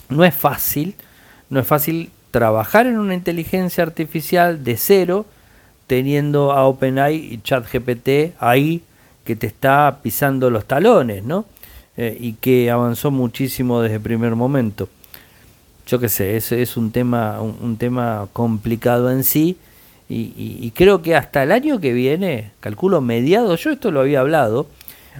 no 0.09 0.25
es 0.25 0.33
fácil, 0.33 0.95
no 1.49 1.59
es 1.59 1.67
fácil 1.67 2.09
trabajar 2.31 2.87
en 2.87 2.97
una 2.97 3.13
inteligencia 3.13 3.83
artificial 3.83 4.63
de 4.63 4.77
cero 4.77 5.25
teniendo 5.87 6.51
a 6.51 6.65
OpenAI 6.65 7.15
y 7.15 7.41
ChatGPT 7.41 8.35
ahí 8.39 8.83
que 9.23 9.35
te 9.35 9.47
está 9.47 9.99
pisando 10.01 10.49
los 10.49 10.65
talones, 10.65 11.23
¿no? 11.23 11.45
Eh, 11.97 12.15
y 12.19 12.33
que 12.33 12.71
avanzó 12.71 13.11
muchísimo 13.11 13.81
desde 13.81 13.95
el 13.95 14.01
primer 14.01 14.35
momento. 14.35 14.89
Yo 15.89 15.99
qué 15.99 16.07
sé, 16.07 16.37
ese 16.37 16.61
es 16.61 16.77
un 16.77 16.91
tema, 16.91 17.41
un, 17.41 17.75
tema 17.77 18.27
complicado 18.31 19.09
en 19.09 19.23
sí. 19.23 19.57
Y, 20.07 20.71
creo 20.75 21.01
que 21.01 21.15
hasta 21.15 21.41
el 21.41 21.51
año 21.51 21.79
que 21.79 21.93
viene, 21.93 22.51
calculo 22.59 23.01
mediados, 23.01 23.63
yo 23.63 23.71
esto 23.71 23.89
lo 23.89 24.01
había 24.01 24.19
hablado, 24.19 24.67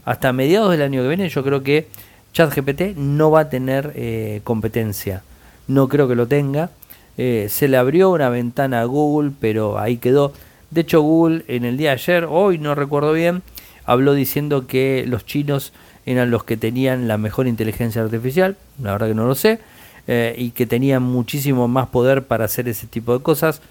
hasta 0.06 0.32
mediados 0.32 0.70
del 0.72 0.84
año 0.84 1.02
que 1.02 1.08
viene 1.08 1.30
yo 1.30 1.44
creo 1.44 1.64
que 1.64 1.88
ChatGPT 2.34 2.98
no 2.98 3.32
va 3.32 3.42
a 3.42 3.50
tener 3.50 3.94
eh, 3.96 4.42
competencia. 4.44 5.24
No 5.68 5.88
creo 5.88 6.08
que 6.08 6.14
lo 6.14 6.28
tenga. 6.28 6.70
Eh, 7.18 7.48
se 7.50 7.68
le 7.68 7.78
abrió 7.78 8.12
una 8.12 8.30
ventana 8.30 8.82
a 8.82 8.86
Google, 8.86 9.32
pero 9.40 9.80
ahí 9.80 9.98
quedó. 9.98 10.34
De 10.70 10.82
hecho, 10.82 11.02
Google 11.02 11.46
en 11.48 11.66
el 11.66 11.78
día 11.78 11.90
de 11.90 11.96
ayer, 11.96 12.28
hoy 12.30 12.60
no 12.60 12.76
recuerdo 12.76 13.14
bien, 13.14 13.42
habló 13.86 14.14
diciendo 14.14 14.68
que 14.68 15.04
los 15.08 15.26
chinos 15.26 15.74
eran 16.06 16.30
los 16.30 16.44
que 16.44 16.58
tenían 16.58 17.08
la 17.08 17.18
mejor 17.18 17.48
inteligencia 17.48 18.04
artificial, 18.04 18.56
la 18.82 18.92
verdad 18.92 19.08
que 19.08 19.16
no 19.16 19.26
lo 19.26 19.34
sé, 19.34 19.60
eh, 20.08 20.34
y 20.38 20.52
que 20.52 20.66
tenían 20.66 21.04
muchísimo 21.04 21.68
más 21.68 21.88
poder 21.88 22.24
para 22.24 22.46
hacer 22.46 22.68
ese 22.68 22.88
tipo 22.88 23.18
de 23.18 23.24
cosas, 23.24 23.62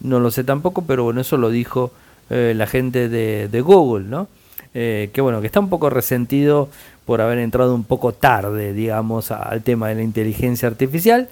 no 0.00 0.20
lo 0.20 0.30
sé 0.30 0.44
tampoco, 0.44 0.82
pero 0.82 1.04
bueno, 1.04 1.20
eso 1.20 1.36
lo 1.36 1.50
dijo 1.50 1.90
eh, 2.28 2.52
la 2.56 2.66
gente 2.66 3.08
de, 3.08 3.60
Google, 3.62 4.06
¿no? 4.06 4.28
Eh, 4.74 5.10
que 5.12 5.22
bueno, 5.22 5.40
que 5.40 5.46
está 5.46 5.60
un 5.60 5.70
poco 5.70 5.88
resentido 5.88 6.68
por 7.06 7.22
haber 7.22 7.38
entrado 7.38 7.74
un 7.74 7.84
poco 7.84 8.12
tarde, 8.12 8.74
digamos, 8.74 9.30
al 9.30 9.62
tema 9.62 9.88
de 9.88 9.94
la 9.94 10.02
inteligencia 10.02 10.68
artificial, 10.68 11.28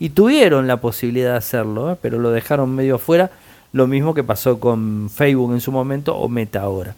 y 0.00 0.10
tuvieron 0.10 0.66
la 0.66 0.78
posibilidad 0.78 1.32
de 1.32 1.38
hacerlo, 1.38 1.96
pero 2.02 2.18
lo 2.18 2.30
dejaron 2.30 2.74
medio 2.74 2.96
afuera, 2.96 3.30
lo 3.72 3.86
mismo 3.86 4.14
que 4.14 4.24
pasó 4.24 4.58
con 4.58 5.10
Facebook 5.14 5.52
en 5.52 5.60
su 5.60 5.70
momento 5.70 6.16
o 6.16 6.28
Meta 6.28 6.62
ahora. 6.62 6.96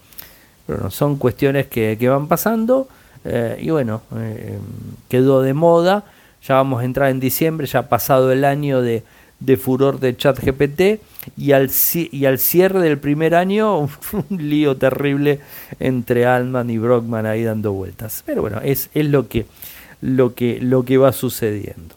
Pero 0.66 0.90
son 0.90 1.16
cuestiones 1.16 1.66
que, 1.66 1.96
que 1.99 2.09
van 2.09 2.29
pasando 2.29 2.88
y 3.61 3.68
bueno, 3.68 4.01
quedó 5.09 5.42
de 5.42 5.53
moda. 5.53 6.05
Ya 6.46 6.55
vamos 6.55 6.83
a 6.83 6.85
entrar 6.85 7.11
en 7.11 7.20
diciembre, 7.20 7.66
ya 7.66 7.81
ha 7.81 7.88
pasado 7.88 8.33
el 8.33 8.44
año 8.44 8.83
de, 8.83 9.03
furor 9.57 10.00
de 10.00 10.16
ChatGPT 10.16 11.00
y 11.37 11.53
al, 11.53 11.70
y 11.94 12.24
al 12.24 12.38
cierre 12.38 12.81
del 12.81 12.98
primer 12.98 13.35
año 13.35 13.81
un 14.31 14.48
lío 14.48 14.76
terrible 14.76 15.40
entre 15.79 16.26
Altman 16.26 16.70
y 16.70 16.79
Brockman 16.79 17.26
ahí 17.26 17.44
dando 17.44 17.72
vueltas. 17.72 18.22
Pero 18.26 18.42
bueno, 18.42 18.61
es, 18.62 18.90
es 18.94 19.07
lo, 19.07 19.29
que, 19.29 19.46
lo, 20.00 20.35
que, 20.35 20.61
lo 20.61 20.85
que 20.85 20.98
va 20.98 21.12
sucediendo. 21.12 21.94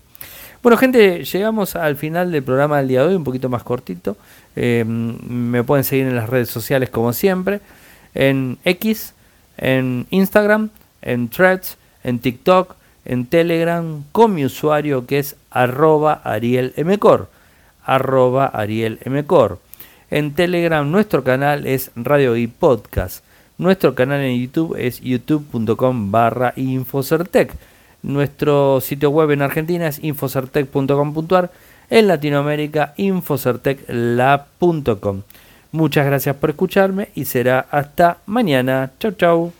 Bueno, 0.61 0.77
gente, 0.77 1.25
llegamos 1.25 1.75
al 1.75 1.97
final 1.97 2.31
del 2.31 2.43
programa 2.43 2.77
del 2.77 2.87
día 2.87 3.01
de 3.01 3.07
hoy, 3.07 3.15
un 3.15 3.25
poquito 3.25 3.49
más 3.49 3.63
cortito. 3.63 4.15
Eh, 4.55 4.85
me 4.85 5.63
pueden 5.63 5.83
seguir 5.83 6.05
en 6.05 6.15
las 6.15 6.29
redes 6.29 6.49
sociales 6.49 6.89
como 6.89 7.11
siempre, 7.11 7.59
en 8.13 8.57
X, 8.63 9.13
en 9.57 10.05
Instagram 10.09 10.69
en 11.03 11.29
Threads, 11.29 11.77
en 12.03 12.19
TikTok, 12.19 12.75
en 13.05 13.25
Telegram, 13.25 14.03
con 14.11 14.33
mi 14.33 14.45
usuario 14.45 15.05
que 15.05 15.19
es 15.19 15.35
arroba 15.51 16.21
arielmcor. 16.23 17.29
Arroba 17.85 18.45
arielmcor. 18.45 19.59
En 20.09 20.33
Telegram 20.33 20.89
nuestro 20.89 21.23
canal 21.23 21.65
es 21.65 21.91
Radio 21.95 22.37
y 22.37 22.47
Podcast. 22.47 23.23
Nuestro 23.57 23.95
canal 23.95 24.21
en 24.21 24.39
YouTube 24.39 24.75
es 24.77 25.01
youtube.com 25.01 26.11
barra 26.11 26.53
Infocertec. 26.55 27.53
Nuestro 28.03 28.79
sitio 28.81 29.09
web 29.09 29.31
en 29.31 29.41
Argentina 29.41 29.87
es 29.87 30.03
infocertec.com.ar. 30.03 31.49
En 31.89 32.07
Latinoamérica, 32.07 32.93
infocertecla.com. 32.97 35.21
Muchas 35.71 36.05
gracias 36.05 36.35
por 36.35 36.51
escucharme 36.51 37.09
y 37.15 37.25
será 37.25 37.65
hasta 37.71 38.17
mañana. 38.27 38.91
Chau, 38.99 39.11
chau. 39.11 39.51